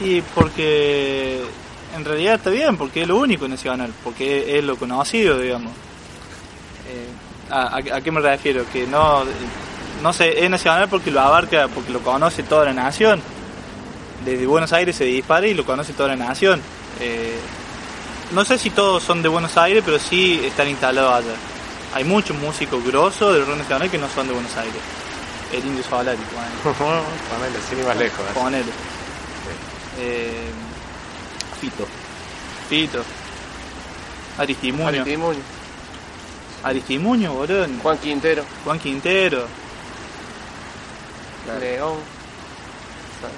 [0.00, 1.42] Y porque
[1.94, 5.70] en realidad está bien, porque es lo único nacional, porque es lo conocido, digamos.
[6.88, 8.64] Eh, ¿a, a, qué me refiero?
[8.72, 9.22] Que no,
[10.02, 13.20] no sé, es nacional porque lo abarca, porque lo conoce toda la nación.
[14.24, 16.60] Desde Buenos Aires se dispara y lo conoce toda la nación.
[17.00, 17.38] Eh,
[18.32, 21.34] no sé si todos son de Buenos Aires, pero sí están instalados allá.
[21.94, 24.80] Hay muchos músicos grosos del rock nacional que no son de Buenos Aires.
[25.52, 26.18] El Indio Solari,
[26.64, 28.20] ponele, sin ir más lejos.
[28.20, 28.32] ¿eh?
[28.34, 28.72] Ponele.
[29.98, 30.50] Eh,
[31.60, 31.86] Fito.
[32.68, 33.04] Fito.
[34.38, 34.88] Aristimuño.
[34.88, 35.40] Aristimuño.
[36.64, 37.66] Aristimuño, boludo.
[37.82, 38.44] Juan Quintero.
[38.64, 39.46] Juan Quintero.
[41.60, 41.98] León.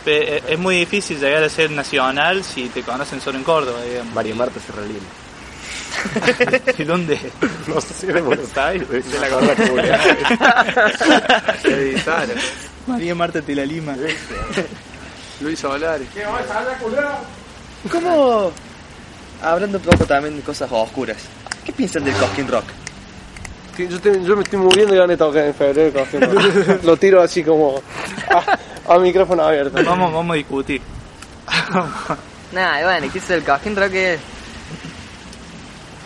[0.05, 4.15] Pe- Es muy difícil llegar a ser nacional si te conocen solo en Córdoba, digamos.
[4.15, 5.01] María Marta Serralino.
[6.79, 7.19] ¿Y dónde?
[7.67, 10.01] No sé si es de Buenos Aires, de la gorda culia.
[12.87, 13.97] María Marta Tela Lima.
[15.41, 16.07] Luis Solari.
[17.91, 18.53] ¿Cómo?
[19.43, 21.17] Hablando un poco también de cosas oscuras.
[21.65, 22.65] ¿Qué piensan del Cosquín Rock?
[23.79, 25.93] Yo, te- yo me estoy muriendo y gané tocar en febrero.
[26.01, 26.83] Cosquín Rock.
[26.85, 27.81] Lo tiro así como
[28.31, 28.59] a,
[28.89, 29.83] a micrófono abierto.
[29.85, 30.81] Vamos, vamos a discutir.
[32.53, 33.93] Nada, y bueno, ¿qué es el Cojín Rock?
[33.95, 34.21] Es,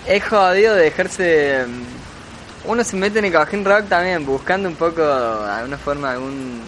[0.07, 1.65] es jodido de dejarse.
[1.67, 6.13] mm, Uno se mete en el Cojín Rock también buscando un poco, de alguna forma,
[6.13, 6.61] algún.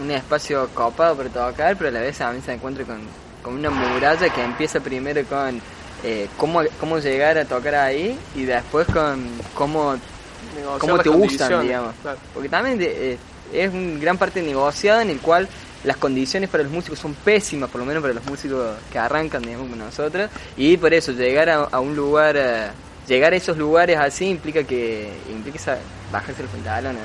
[0.00, 3.00] un espacio copado para tocar, pero a la vez también se encuentra con,
[3.42, 5.60] con una muralla que empieza primero con
[6.04, 9.24] eh, cómo, cómo llegar a tocar ahí y después con
[9.54, 9.96] cómo
[10.56, 11.94] Negociar cómo te gustan, digamos.
[12.02, 12.18] claro.
[12.34, 13.18] Porque también de- eh,
[13.52, 15.48] es un gran parte negociada en el cual
[15.84, 19.42] las condiciones para los músicos son pésimas, por lo menos para los músicos que arrancan,
[19.42, 20.30] digamos, con nosotros.
[20.56, 22.68] Y por eso, llegar a, a un lugar, eh,
[23.08, 25.78] llegar a esos lugares así implica que implica
[26.12, 27.02] bajarse los pantalones.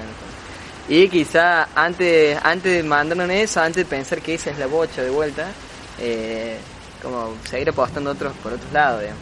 [0.89, 5.01] Y quizá antes, antes de mandarnos eso, antes de pensar que esa es la bocha
[5.01, 5.47] de vuelta,
[5.99, 6.57] eh,
[7.01, 9.21] como seguir apostando otros por otros lados, digamos.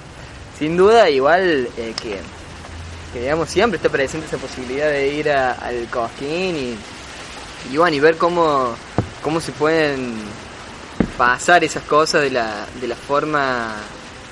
[0.60, 2.20] Sin duda, igual eh, que
[3.14, 6.78] que digamos siempre está presente esa posibilidad de ir a- al Cosquín y,
[7.72, 8.76] y bueno y ver cómo,
[9.24, 10.14] cómo se pueden
[11.18, 13.74] pasar esas cosas de la, de la forma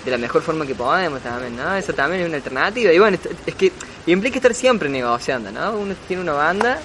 [0.05, 1.73] de la mejor forma que podemos también, ¿no?
[1.75, 3.71] Eso también es una alternativa y bueno, es- que
[4.07, 5.71] implica estar siempre negociando, ¿no?
[5.77, 6.77] Uno tiene una banda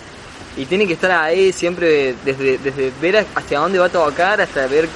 [0.56, 4.66] y tiene que estar ahí siempre desde, desde ver hacia dónde va a tocar hasta
[4.68, 4.88] ver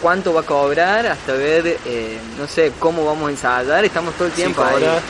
[0.00, 4.28] cuánto va a cobrar, hasta ver, eh, no sé, cómo vamos a ensayar, estamos todo
[4.28, 5.00] el tiempo ahí cobrar.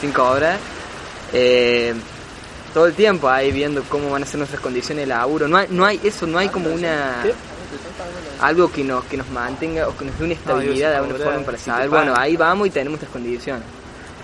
[0.00, 0.58] sin cobrar.
[1.32, 1.94] Eh,
[2.76, 5.48] todo el tiempo ahí viendo cómo van a ser nuestras condiciones de laburo.
[5.48, 7.24] No hay, no hay eso, no hay como una
[8.38, 11.40] algo que nos que nos mantenga o que nos dé una estabilidad de alguna forma
[11.40, 13.62] para saber, bueno, ahí vamos y tenemos estas condiciones.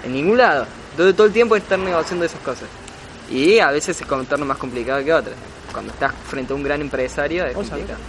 [0.04, 0.66] En ningún lado.
[0.98, 2.68] Todo, todo el tiempo estar negociando esas cosas.
[3.30, 5.34] Y a veces es contorno más complicado que otras.
[5.72, 8.00] Cuando estás frente a un gran empresario es complicado.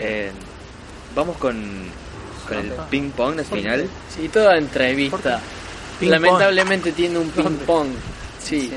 [0.00, 0.32] Eh,
[1.14, 1.54] vamos con,
[2.48, 3.88] con el ping pong al final.
[4.12, 5.40] Sí, toda entrevista.
[6.00, 7.90] Ping Lamentablemente tiene un ping pong.
[8.50, 8.70] Sí.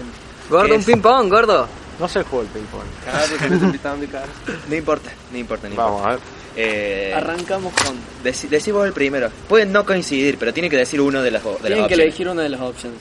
[0.49, 0.86] Gordo, un es?
[0.86, 1.67] ping pong, gordo.
[1.99, 2.82] No se juega el ping-pong.
[3.03, 4.28] Claro, te estoy invitando y claro.
[4.69, 6.09] No importa, no importa, no Vamos importa.
[6.09, 6.19] a ver.
[6.55, 7.95] Eh, Arrancamos con.
[8.24, 9.30] deci- decí vos el primero.
[9.47, 12.05] Pueden no coincidir, pero tiene que decir uno de las, de las Tienen que opciones.
[12.05, 12.99] elegir una de las opciones.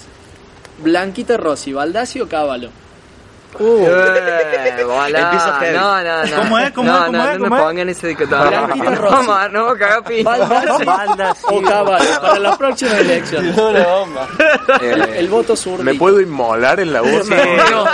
[0.78, 2.70] Blanquita Rossi, Baldassi o Cábalo.
[3.60, 5.20] Eh, volá.
[5.20, 5.76] Empiezo heavy.
[5.76, 6.36] No, no, no.
[6.36, 6.70] ¿Cómo es?
[6.72, 7.04] ¿Cómo no, es?
[7.06, 7.38] ¿Cómo no, es?
[7.38, 7.62] no ¿Cómo me es?
[7.66, 8.14] pongan ese.
[8.14, 10.22] No, no, caga pi.
[10.22, 13.56] Baldassi o Cábalo para las próximas elecciones.
[15.16, 15.82] El voto sur.
[15.82, 17.28] ¿Me puedo inmolar en la voz?
[17.28, 17.84] No,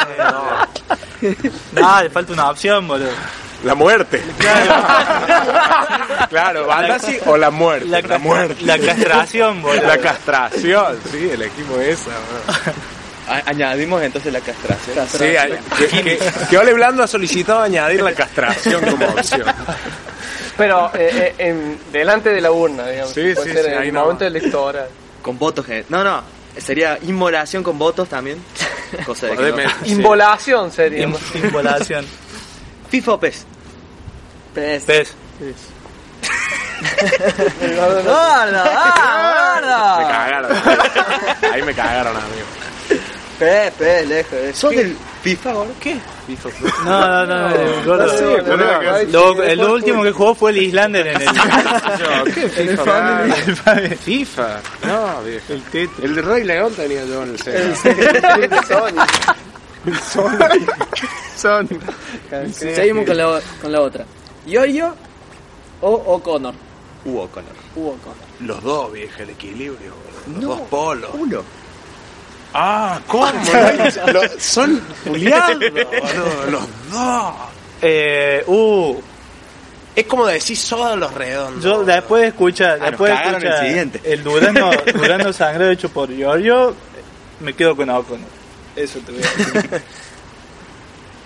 [1.72, 3.10] no, le falta una opción, boludo.
[3.64, 4.22] La muerte.
[6.28, 7.88] Claro, Bandasi o la muerte.
[7.88, 8.56] La, La, muerte.
[8.64, 9.82] La castración, boludo.
[9.82, 12.10] La castración, sí, elegimos esa.
[12.10, 12.72] bro.
[13.46, 15.06] Añadimos entonces la castración.
[15.08, 15.18] Sí,
[15.90, 16.18] que, que,
[16.50, 19.44] que Ole Blando ha solicitado añadir la castración como opción.
[20.56, 23.12] Pero eh, eh, en, delante de la urna, digamos.
[23.12, 24.00] Sí, Puede sí, ser sí, en ahí el no.
[24.02, 24.88] momento electoral.
[25.22, 25.66] Con votos.
[25.88, 26.22] No, no.
[26.58, 28.42] Sería inmolación con votos también.
[29.06, 29.70] Cosa de que no-.
[29.86, 31.06] Involación sería.
[31.06, 32.04] Im- Involación.
[32.90, 33.46] FIFA o PES.
[34.54, 34.84] Pez.
[34.84, 35.14] Pez.
[37.60, 40.50] Gordo, ah, Me cagaron.
[41.52, 42.46] Ahí me cagaron, amigo.
[43.38, 44.32] Pez, pez, lejos.
[44.32, 44.50] eh.
[44.52, 45.70] ¿Sos del FIFA ahora?
[45.80, 45.96] ¿Qué?
[46.84, 48.36] No, no, no, no, gordo.
[48.44, 51.28] Que- Lo, lo último que jugó fue el Islander en el.
[51.28, 53.24] Yo, ¿Qué FIFA?
[53.24, 53.96] el Family.
[53.96, 54.60] FIFA.
[54.86, 55.52] No, viejo.
[55.52, 56.04] El Tetris.
[56.04, 57.74] El Rey León tenía yo en el centro.
[61.36, 61.66] Sony.
[62.52, 64.04] Seguimos con la, con la otra.
[64.46, 64.94] Yoyo
[65.80, 66.54] o O'Connor.
[67.04, 67.52] Hugo Connor.
[67.76, 68.16] U O'Connor.
[68.40, 69.92] Los dos, viejo, el equilibrio.
[70.26, 70.40] boludo.
[70.40, 71.10] Los dos polos.
[71.14, 71.42] Uno.
[72.54, 73.26] Ah, ¿cómo?
[74.38, 77.34] Son Julián, boludo, los dos.
[77.82, 78.96] Eh, uh,
[79.94, 81.62] Es como decir a los redondos.
[81.62, 84.00] yo después de escuchar, Ah, después de cagaron el siguiente.
[84.04, 86.74] el Durano, Durano sangrado hecho por Giorgio,
[87.40, 88.24] me quedo con Ocono.
[88.74, 89.82] Eso te voy a decir.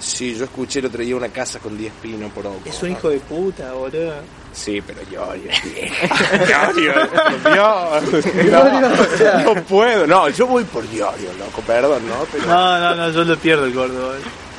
[0.02, 2.58] Sí, yo escuché el otro día una casa con 10 pinos por ojo.
[2.64, 4.14] es un hijo de puta, boludo.
[4.52, 5.00] Sí, pero.
[5.08, 8.34] Giorgio, por Dios.
[8.50, 10.06] No, no puedo.
[10.06, 12.26] No, yo voy por Giorgio, loco, perdón, ¿no?
[12.32, 14.12] Pero No, no, no, yo lo pierdo el gordo.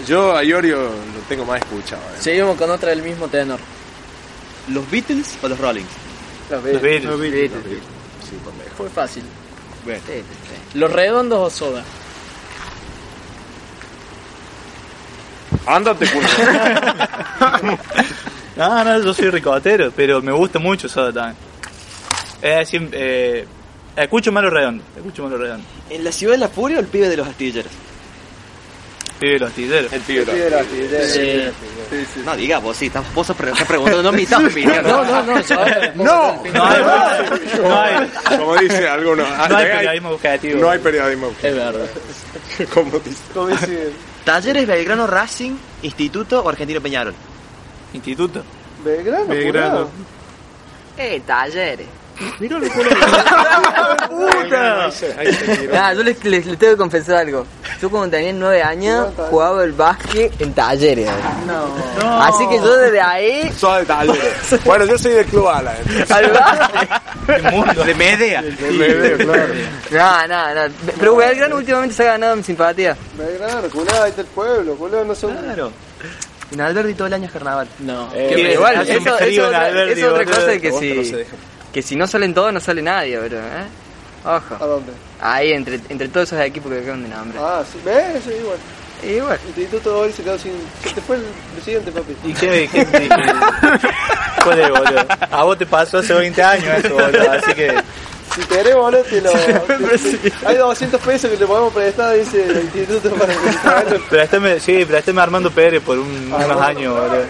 [0.07, 2.01] yo a Giorgio lo tengo más escuchado.
[2.15, 2.21] eh.
[2.21, 3.59] Seguimos con otra del mismo tenor.
[4.69, 5.89] ¿Los Beatles o los Rollings?
[6.49, 7.19] Los Los Beatles.
[7.19, 7.51] Beatles.
[8.29, 8.73] Sí, por lejos.
[8.77, 9.23] Fue fácil.
[9.83, 9.99] Bueno,
[10.75, 11.83] ¿Los redondos o soda?
[15.65, 16.27] Ándate, culo.
[18.55, 21.35] No, no, yo soy ricotero, pero me gusta mucho Soda también.
[22.39, 23.47] Es decir, eh,
[23.95, 25.65] escucho malo redondo, escucho malo redondo.
[25.89, 27.71] ¿en la ciudad de la furia o el pibe de los astilleros?
[29.19, 29.91] Pibe los tilleros.
[29.93, 30.25] El pibe.
[30.25, 31.51] De sí, de- Sí.
[31.89, 32.21] sí, sí.
[32.25, 34.83] No, diga vos, sí, estás, vos estás preguntando, no mi estás opinión.
[34.83, 35.55] No, no, no, yo
[35.95, 36.43] ¡No!
[36.53, 36.81] No hay,
[37.63, 39.23] no hay, Como dice alguno.
[39.49, 40.61] no hay periodismo objetivo.
[40.61, 41.31] No hay periodismo.
[41.41, 41.85] Es verdad.
[43.33, 43.91] Como dice.
[44.23, 47.13] Talleres Belgrano Racing, Instituto o Argentino Peñarol.
[47.93, 48.43] Instituto.
[48.83, 49.89] Belgrano, Belgrano.
[50.97, 52.02] Eh, talleres.
[54.09, 54.89] ¡Puta!
[55.71, 57.45] Nah, yo les, les- les tengo que confesar algo.
[57.81, 61.09] Yo cuando tenía nueve años jugaba el básquet en talleres.
[61.47, 62.23] No.
[62.23, 64.33] Así que yo desde ahí Soy de talleres.
[64.65, 65.75] Bueno, yo soy de Club Ala.
[65.79, 66.11] entonces.
[66.11, 67.85] al básquet.
[67.85, 68.41] De Medea.
[69.91, 70.73] No, no, no.
[70.99, 72.95] Pero Belgrano últimamente se ha ganado mi simpatía.
[73.17, 75.35] Belgrano, culado, ahí está el pueblo, culado, no son...
[75.35, 75.71] Claro.
[76.51, 77.67] En Alberdi todo el año es carnaval.
[77.79, 78.09] No.
[78.13, 80.81] Eh, Qué Que igual, eso, eso, es otra cosa que Vos
[81.73, 83.37] que si, no salen todos, no sale nadie, bro.
[83.39, 83.65] ¿eh?
[84.25, 84.65] ¿A Ojo.
[84.65, 84.91] dónde?
[85.19, 87.43] Ahí, entre, entre todos esos equipos que acaban de nombrar.
[87.43, 88.23] Ah, sí, ¿ves?
[88.23, 88.57] Sí, igual.
[89.03, 89.39] Igual.
[89.47, 90.53] Instituto hoy se quedó sin...
[90.83, 91.23] Se te fue el
[91.55, 92.15] presidente, papi.
[92.23, 93.09] ¿Y qué, qué dije?
[94.43, 95.05] ¿Cuál es, boludo?
[95.31, 97.73] A vos te pasó hace 20 años eso, boludo, así que...
[98.33, 99.31] Si querés, boludo, te lo...
[100.45, 105.19] Hay 200 pesos que te podemos prestar, dice el instituto para que Préstame, sí, préstame
[105.19, 107.23] a Armando Pérez por un- unos años, boludo.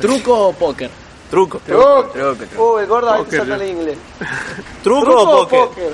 [0.00, 0.90] ¿Truco o póker?
[1.32, 1.60] Truco.
[1.64, 2.74] Truco, Truco, truco.
[2.74, 3.96] Uy, el gordo ahí te saca el inglés.
[4.82, 5.92] ¿Truco o póker?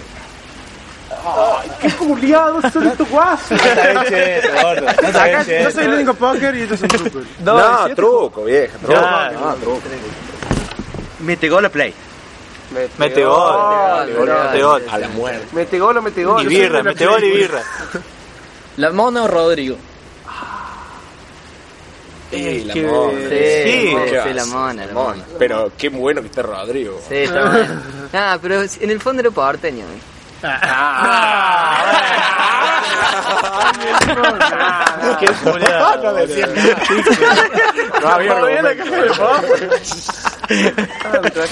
[1.81, 3.51] ¡Qué culiados son estos guasos!
[5.63, 7.23] Yo soy el único póker y estos son trucos.
[7.45, 8.77] No, truco, vieja.
[8.79, 9.01] Truco.
[9.01, 9.83] No, truco.
[11.21, 11.95] Mete gol o play.
[12.99, 14.83] Mete gol, mete gol, mete gol.
[14.91, 15.47] A la muerte.
[15.53, 16.43] Mete gol o mete gol.
[16.43, 17.63] Y birra, mete gol y birra.
[18.79, 19.77] ¿La Mona o Rodrigo?
[22.31, 23.19] Ey, la que- mona.
[23.21, 25.25] Sí, Sí, sí, ¿qué sí, la mona, la mona.
[25.39, 27.01] Pero qué bueno que esté Rodrigo.
[27.09, 27.83] Sí, está bueno.
[28.13, 29.85] Ah, pero en el fondo era porteño.
[29.85, 29.99] ¿eh?
[36.03, 38.01] No decía boludo.
[38.01, 39.43] No había argumento.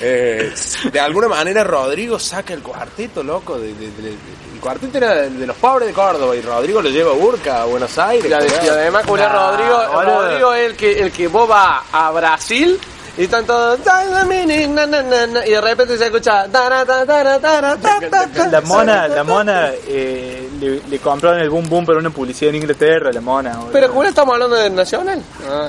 [0.00, 0.52] Eh,
[0.90, 3.56] de alguna manera Rodrigo saca el cuarteto, loco.
[3.58, 6.88] De, de- de- el cuarteto era de, de los pobres de Córdoba y Rodrigo lo
[6.88, 8.30] lleva a Urca, a Buenos Aires.
[8.30, 10.22] Y, ade- y además, Julián Nah, Rodrigo, boludo.
[10.22, 12.80] Rodrigo es el que, el que vos vas a Brasil
[13.16, 13.78] y están todos.
[13.78, 16.46] Y de repente se escucha.
[18.50, 22.56] La mona, la mona eh, le, le compraron el boom boom para una publicidad en
[22.56, 23.56] Inglaterra, la mona.
[23.56, 23.72] boludo.
[23.72, 25.22] Pero Julián, estamos hablando del Nacional.
[25.48, 25.68] Ah,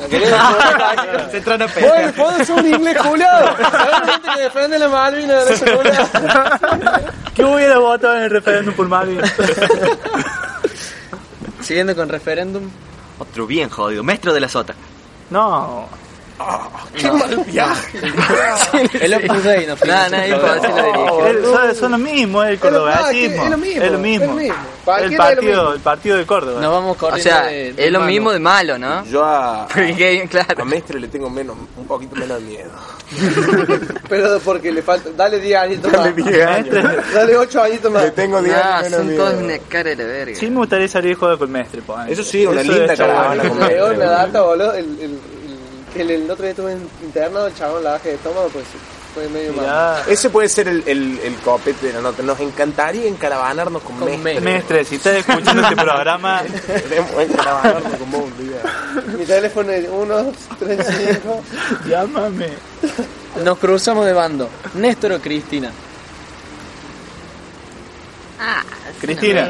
[1.30, 3.56] Se entran a puedo ser un inglés culiado.
[3.58, 6.08] ¿Sabes gente que defiende la Malvina de ese culiado?
[7.36, 9.20] ¿Qué hubiera votado en el referéndum por Malvin?
[11.62, 12.70] Siguiendo con referéndum.
[13.20, 14.74] Otro bien jodido, maestro de la sota.
[15.30, 15.88] No.
[16.94, 18.00] Qué mal viaje.
[19.00, 21.38] El Opus Dei, no Nada, nada, imposible dirigir.
[21.38, 23.44] Es- son, son lo mismo, es el cordobacismo.
[23.46, 24.40] es lo mismo, Es lo mismo.
[24.40, 26.62] El partido, el partido de Córdoba.
[26.62, 29.06] Nos vamos O sea, de, de es lo mismo de malo, ¿no?
[29.06, 30.66] Yo a, Porque, a claro.
[30.66, 32.72] Mestre le tengo menos, un poquito menos de miedo.
[34.10, 35.10] Pero porque le falta.
[35.16, 36.02] Dale 10 añitos más.
[36.04, 36.76] Dale 10 años.
[37.14, 38.04] Dale 8 añitos más.
[38.04, 40.36] Le tengo 10 Ah, años son todos una cara de la verga.
[40.40, 41.82] Sí me gustaría salir de juego con Mestre.
[42.08, 43.84] Eso sí, una Eso linda caravana Mestre.
[43.84, 44.74] una data, boludo.
[44.74, 45.20] El, el,
[45.96, 48.66] el, el, el otro día estuve en- internado, el chabón la baja de estómago, pues
[49.16, 49.54] fue medio.
[50.08, 52.22] Ese puede ser el, el, el copete de la nota.
[52.22, 54.42] Nos encantaría encaravanarnos con, Con Mestre.
[54.42, 58.62] Mestre, si estás escuchando este programa, Queremos encaravanarnos con vos un día.
[59.18, 60.88] Mi teléfono es 1, 3,
[61.24, 61.44] 5.
[61.88, 62.50] llámame.
[63.44, 64.50] Nos cruzamos de bando.
[64.74, 65.72] Néstor o Cristina.
[69.00, 69.50] Cristina.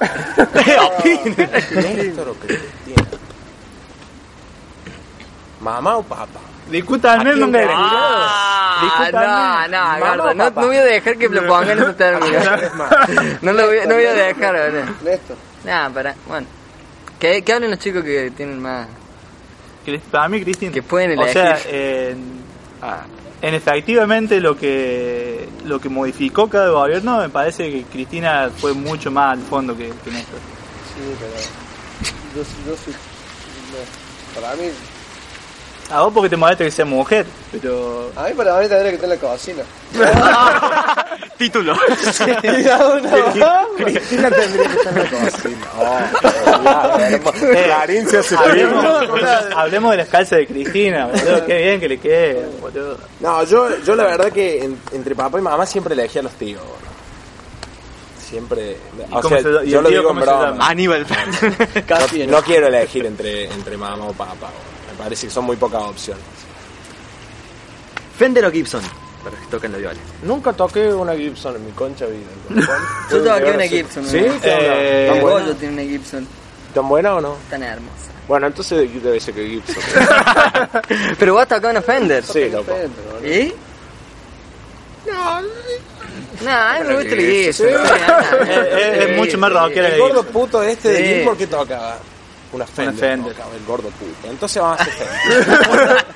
[1.74, 3.06] Néstor o Cristina.
[5.60, 6.40] Mamá o papá.
[6.70, 7.74] Discutan, no quién me querés?
[7.74, 12.44] Ah, no, no, no, no voy a dejar que lo pongan en esos términos.
[13.42, 14.88] no, lo voy, no voy a dejar, ¿verdad?
[15.06, 15.36] Esto.
[15.64, 16.46] Nah, para, bueno.
[17.18, 18.86] ¿Qué, qué hablan los chicos que tienen más?
[20.10, 20.72] Para mí, Cristina.
[20.72, 21.74] Que pueden O sea, elegir.
[21.74, 22.42] en,
[23.40, 29.10] en efectivamente lo que lo que modificó cada gobierno, me parece que Cristina fue mucho
[29.10, 30.38] más al fondo que, que Néstor.
[30.94, 32.44] Sí, pero.
[32.44, 32.94] Yo, yo soy.
[34.34, 34.70] Para mí.
[35.90, 38.10] A vos porque te molesta que sea mujer, pero...
[38.14, 39.62] A mí, para mí tendría que estar en la cocina.
[41.38, 41.74] Título.
[43.76, 45.66] Cristina tendría que estar en la cocina.
[47.40, 48.36] Eh, Clarín se hace
[49.56, 51.46] hablemos, de las calzas de Cristina, boludo.
[51.46, 52.98] Qué bien que le quede, boludo.
[53.20, 56.32] No, yo, yo la verdad que en- entre papá y mamá siempre elegí a los
[56.32, 56.60] tíos.
[56.60, 56.76] boludo.
[58.28, 58.76] Siempre.
[59.10, 60.46] O cómo sea, se- y yo el lo tío digo en cómo se broma.
[60.50, 60.68] llama?
[60.68, 61.06] Aníbal.
[61.08, 64.34] No, no quiero elegir entre, entre mamá o papá.
[64.48, 64.67] boludo.
[64.98, 66.22] Parece que son muy pocas opciones.
[68.18, 68.82] Fender o Gibson.
[69.22, 69.98] Para los que tocan la viola.
[70.22, 72.26] Nunca toqué una Gibson en mi concha vida.
[73.10, 74.04] Yo toqué una Gibson.
[74.06, 74.20] ¿Sí?
[74.20, 74.40] ¿no?
[74.40, 74.74] ¿Qué onda?
[74.76, 75.54] Eh, ¿Tan El buena?
[75.54, 76.28] Tiene una Gibson
[76.74, 77.36] ¿Tan buena o no?
[77.50, 77.94] tan hermosa.
[78.28, 79.76] Bueno, entonces debe ser que Gibson.
[81.18, 82.22] Pero vos tocás una Fender.
[82.24, 82.72] Sí, loco.
[83.24, 83.52] ¿Y?
[85.06, 85.40] No,
[86.44, 87.66] no, a mí me gusta el Sí, Gibson.
[87.68, 87.74] sí.
[89.00, 90.32] Es- mucho más rockera El que gordo Gibson.
[90.42, 91.04] puto este de Sí.
[91.14, 91.98] Gilmore que tocaba.
[92.52, 93.34] Una Fender.
[93.54, 94.28] El gordo puto.
[94.28, 96.06] Entonces vamos a hacer Fender.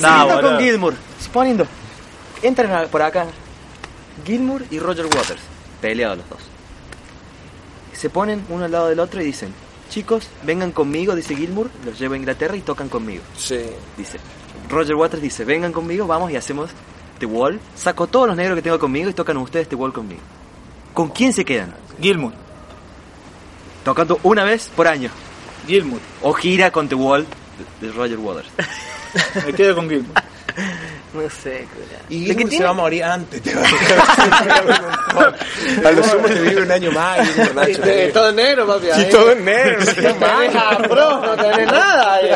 [0.00, 0.94] No, con Gilmour.
[1.20, 1.66] Suponiendo.
[2.42, 3.26] Entran por acá.
[4.24, 5.40] Gilmour y Roger Waters.
[5.80, 6.38] Peleados los dos.
[7.92, 9.52] Se ponen uno al lado del otro y dicen:
[9.90, 11.70] Chicos, vengan conmigo, dice Gilmour.
[11.84, 13.22] Los llevo a Inglaterra y tocan conmigo.
[13.36, 13.60] Sí.
[13.96, 14.18] Dice.
[14.68, 16.70] Roger Waters dice: Vengan conmigo, vamos y hacemos
[17.18, 17.60] The Wall.
[17.76, 20.22] Saco todos los negros que tengo conmigo y tocan ustedes The Wall conmigo.
[20.94, 21.74] ¿Con quién se quedan?
[22.00, 22.32] Gilmour.
[23.84, 25.10] Tocando una vez por año.
[25.66, 26.00] Gilmour.
[26.22, 27.26] O gira con The Wall
[27.80, 28.48] de Roger Waters.
[29.46, 30.14] Me quedo con Gilmour.
[31.14, 32.00] No sé, cura.
[32.08, 33.42] Y Gilmour se tiene- va a morir antes.
[33.42, 35.34] Te va a
[35.88, 37.20] A lo sumo te vive un año más.
[37.28, 37.82] Gilmour, Nacho.
[37.84, 38.86] Eh, todo negro, papi.
[38.86, 39.10] Y ahí.
[39.10, 39.84] todo en negro.
[39.94, 42.14] Tenés afro, no tenés nada.
[42.14, 42.30] ahí.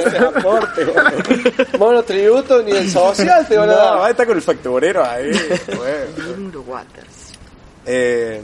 [1.79, 3.99] Vos los tributos ni el social te van a No, dar.
[4.01, 5.31] va a estar con el facturero ahí.
[6.17, 7.33] Gilmour Waters.
[7.87, 8.43] Eh,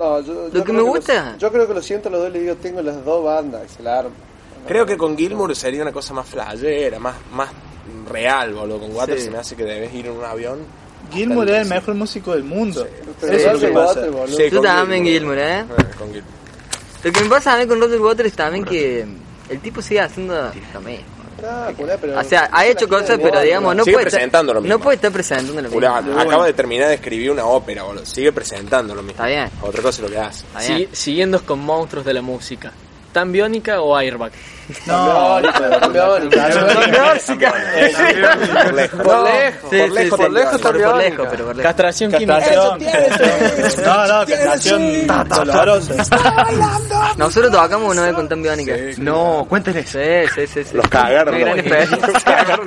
[0.00, 2.22] No, yo, yo Lo que creo me gusta- yo creo que lo siento a los
[2.22, 4.10] dos le digo, tengo las dos bandas, y se la armo.
[4.66, 7.50] creo que con Gilmour sería una cosa más flashera, más, más
[8.08, 8.80] real, boludo.
[8.80, 9.24] Con Waters Sí.
[9.26, 10.58] se me hace que debes ir en un avión.
[11.12, 12.86] Gilmour es el mejor músico del mundo.
[13.20, 14.04] Pero Eso es lo que pasa.
[14.28, 15.60] Sí, Tú también, Gilmour, ¿eh?
[15.60, 15.64] Eh,
[15.98, 16.32] con Gilmour.
[17.04, 19.04] Lo que me pasa a mí con Roger Waters también que
[19.48, 20.34] el tipo sigue haciendo
[20.74, 21.04] lo mismo.
[21.44, 24.60] Ah, pero- O sea, ha hecho cosas, pero digamos, no Sigue puede, estar, presentando lo
[24.60, 24.76] mismo.
[24.78, 26.18] no puede estar presentando lo mismo.
[26.18, 28.04] Acaba de terminar de escribir una ópera, boludo.
[28.06, 29.12] Sigue presentando lo mismo.
[29.22, 29.50] Está bien.
[29.62, 30.44] Otra cosa es lo que hace.
[30.46, 30.88] Está bien.
[30.90, 32.72] Si- siguiendo con monstruos de la música.
[33.12, 34.32] ¿Tan biónica o airbag?
[34.86, 35.40] No.
[38.60, 39.70] Por lejos.
[39.70, 41.62] Por lejos, por lejos, pero por lejos.
[41.62, 42.40] Castración química.
[42.40, 42.78] Castración.
[43.84, 45.06] No, no, castración.
[47.16, 48.74] Nosotros tocamos una vez con Tan Biónica.
[48.98, 49.88] No, cuéntenles.
[49.88, 49.98] Sí,
[50.34, 50.76] sí, sí, sí.
[50.76, 51.38] Los cagaron.
[51.38, 52.66] Los- cagaron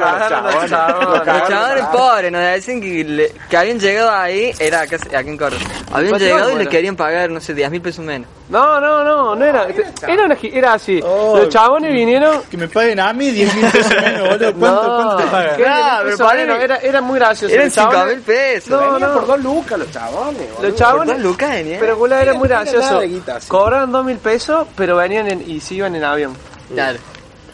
[1.13, 5.61] los chavales pobres nos decían que, habían llegado ahí, era acá, aquí en Córdoba,
[5.91, 8.27] habían llegado y le querían pagar, no sé, 10 mil pesos menos.
[8.49, 9.67] No, no, no, no era.
[10.07, 10.99] Era, una, gi- era así.
[11.03, 11.37] Oh.
[11.37, 12.41] Los chabones vinieron.
[12.49, 14.53] Que me paguen a mí 10 mil pesos menos, boludo.
[14.55, 14.95] ¿Cuánto, No.
[14.95, 15.55] cuánto te pagan?
[15.55, 17.53] Claro, pero Eso para era, era, muy gracioso.
[17.53, 18.69] Eran Los chabones- 5 mil pesos.
[18.69, 19.13] No, Venían no.
[19.13, 20.61] por dos lucas los chabones, boludo.
[20.61, 21.19] Los Por chabones.
[21.19, 21.55] lucas.
[21.79, 23.01] Pero Gula era muy gracioso.
[23.01, 23.47] guita, sí.
[23.47, 26.35] Cobraban dos mil pesos, pero venían en, y se iban en avión.
[26.73, 26.99] Claro.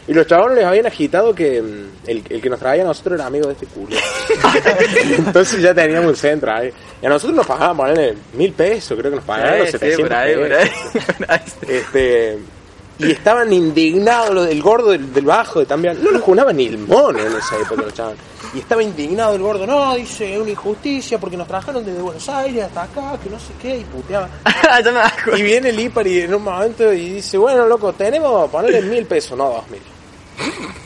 [0.08, 3.14] Y los chabones les habían agitado que mm, el, el que nos traía a nosotros
[3.14, 3.94] era amigo de este culo.
[5.18, 6.72] Entonces ya teníamos un centro ahí.
[7.00, 9.78] Y a nosotros nos pagaban ponerle mil pesos, creo que nos pagaban los Sí, sí,
[9.78, 10.70] 700 por ahí, por ahí.
[10.92, 11.14] pesos.
[11.18, 11.40] por ahí.
[11.68, 12.38] Este,
[13.00, 16.02] y estaban indignados los del gordo del, del bajo de también.
[16.02, 18.20] No los junaba ni el mono en esa época los chavales.
[18.54, 22.28] Y estaba indignado el gordo, no, dice, es una injusticia porque nos trajeron desde Buenos
[22.28, 24.28] Aires hasta acá, que no sé qué, y puteaba.
[25.36, 29.38] Y viene el Ipari en un momento y dice, bueno, loco, tenemos, ponerle mil pesos,
[29.38, 29.80] no dos mil.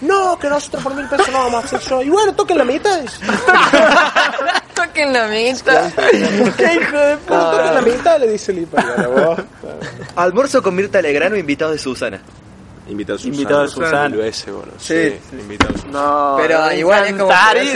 [0.03, 2.03] No, que nosotros por mil pesos no vamos a hacer yo.
[2.03, 3.01] Y bueno, toquen la mitad.
[4.97, 5.93] la mitad.
[6.57, 8.87] Qué hijo de Bueno, toquen la mitad, le dice el Ipari.
[8.97, 9.39] a la voz.
[10.17, 12.21] Almuerzo con Mirta Legrano, invitado de Susana.
[12.89, 13.35] Invitado a Susana.
[13.37, 14.17] Invitado a Susana.
[14.17, 14.75] Veces, boludo.
[14.79, 15.11] Sí.
[15.31, 15.93] Sí, invitado a Susana.
[15.93, 16.37] No.
[16.41, 17.33] Pero igual es como-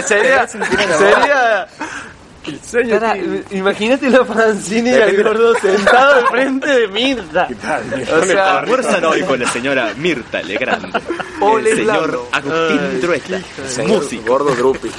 [0.06, 0.46] sería.
[0.46, 1.66] sería.
[2.98, 3.14] Para,
[3.50, 7.46] imagínate la Francini y el gordo sentado al frente de Mirta.
[8.18, 10.98] O sea, Almuerzan hoy con la señora Mirta Legrand.
[11.42, 12.22] Ole el señor.
[12.32, 14.22] Agustín Trueta, Señor músico.
[14.26, 14.90] Gordo Drupi.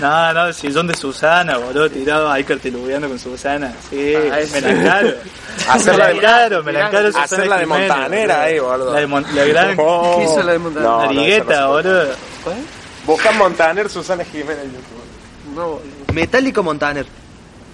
[0.00, 3.72] No, no, el sillón de Susana, boludo, tirado ahí carteludeando con Susana.
[3.90, 5.08] Sí, Ah, me la encaro.
[5.68, 8.92] Hacerla me de- la encaro, me la encaro Susana Hacerla de Jiménez, montanera ahí, boludo.
[8.94, 10.16] La, de Mon- la gran Oh.
[10.18, 10.90] ¿Qué hizo la de montanera?
[10.90, 12.04] No, eso no boludo.
[13.06, 15.54] Busca Montaner, Susana Jiménez en YouTube.
[15.54, 15.80] No,
[16.14, 17.06] Metálico Montaner.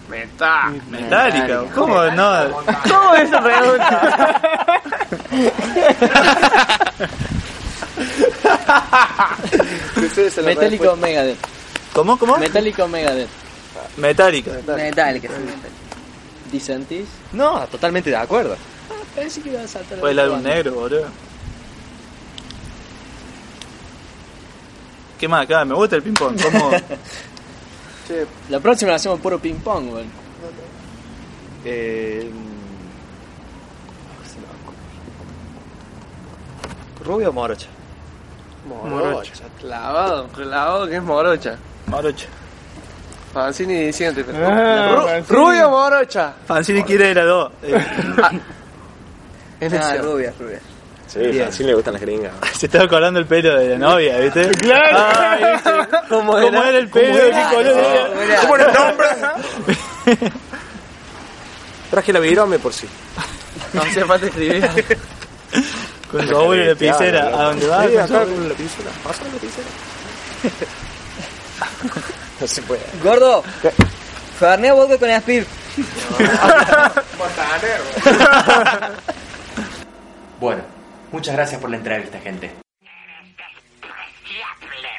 [0.09, 0.73] meta.
[0.89, 1.63] Metálica.
[1.75, 2.33] ¿Cómo no?
[2.89, 4.41] ¿Cómo es esa pregunta?
[10.45, 11.39] Metálico Megadeth.
[11.97, 12.19] ¿Cómo?
[12.19, 12.37] ¿Cómo?
[12.37, 13.31] Metálico Megadeth.
[13.97, 14.51] Metálica.
[14.53, 15.69] Metallica, sí, Metallica.
[16.53, 17.07] ¿Disentis?
[17.33, 18.55] No, totalmente de acuerdo.
[19.15, 19.99] Pensé que iba a saltar.
[19.99, 21.07] Fue el álbum negro, boludo.
[25.19, 25.65] ¿Qué más acá?
[25.65, 26.39] Me gusta el ping-pong.
[26.43, 26.71] ¿Cómo?
[28.51, 30.05] La próxima la hacemos puro ping-pong, güey.
[31.65, 32.31] Eh,
[34.63, 34.77] ocurre.
[37.03, 37.69] Rubio o morocha.
[38.67, 39.33] Morocha.
[39.61, 41.57] Clavado, clavado que es morocha.
[41.87, 42.27] Morocha.
[43.33, 44.25] Fancini diciente.
[44.25, 45.25] pero- Ah, Ru-.
[45.29, 46.33] Rubio morocha.
[46.47, 47.53] Fancini quiere de las dos.
[47.63, 47.87] Eh,
[49.61, 50.61] Es Ah, rubia, rubia.
[51.07, 52.33] Sí, así le gustan las gringas.
[52.59, 54.51] se estaba colando el pelo de la novia, ¿viste?
[54.61, 54.99] Claro.
[55.19, 55.71] Ay, ¿viste?
[56.11, 56.69] ¿Cómo ¿Cómo era?
[56.69, 57.15] era el pelo?
[57.15, 58.41] ¿Qué color era?
[58.43, 59.07] ¿Cómo era el nombre?
[61.91, 62.87] Traje la virome por si.
[63.73, 64.69] No hacía falta escribir.
[66.11, 67.27] Con su abuelo y la lapicera.
[67.27, 67.87] ¿A dónde va?
[67.87, 68.91] Sí, acá con la lapicera.
[69.03, 69.67] Pasa la lapicera.
[72.41, 72.83] no se puede.
[73.03, 73.43] Gordo,
[74.39, 75.47] Fernet vodka con Aspir.
[80.39, 80.63] Bueno,
[81.13, 82.51] muchas gracias por la entrevista, gente.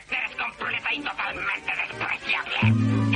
[0.10, 3.07] Eres completa y totalmente despreciable.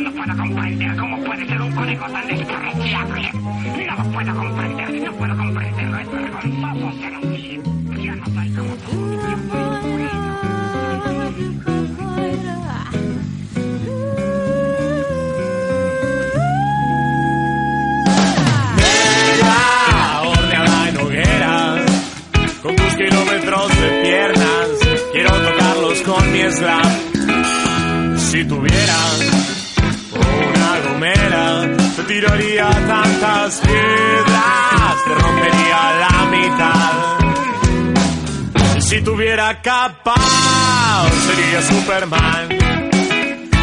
[0.00, 3.30] No puedo comprender cómo puede ser un conejo tan despreciable.
[3.32, 5.98] No puedo comprender, no puedo comprenderlo.
[5.98, 7.60] Es vergonzoso ser así.
[8.02, 9.20] Yo no soy como tú.
[9.22, 10.34] Yo soy bueno.
[22.62, 24.68] con tus kilómetros de piernas,
[25.12, 28.18] quiero tocarlos con mi slam.
[28.18, 29.43] Si tuviera
[30.14, 36.94] una gomera, te tiraría tantas piedras, te rompería la mitad.
[38.80, 40.14] Si tuviera capa,
[41.26, 42.48] sería Superman.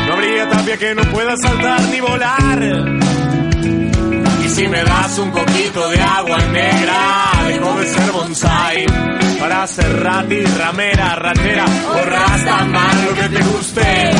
[0.07, 2.59] No habría tapia que no pueda saltar ni volar.
[4.43, 8.85] Y si me das un poquito de agua negra, dejo de ser bonsai
[9.39, 14.11] para ser rati, ramera, ratera o rastaman, lo que te guste.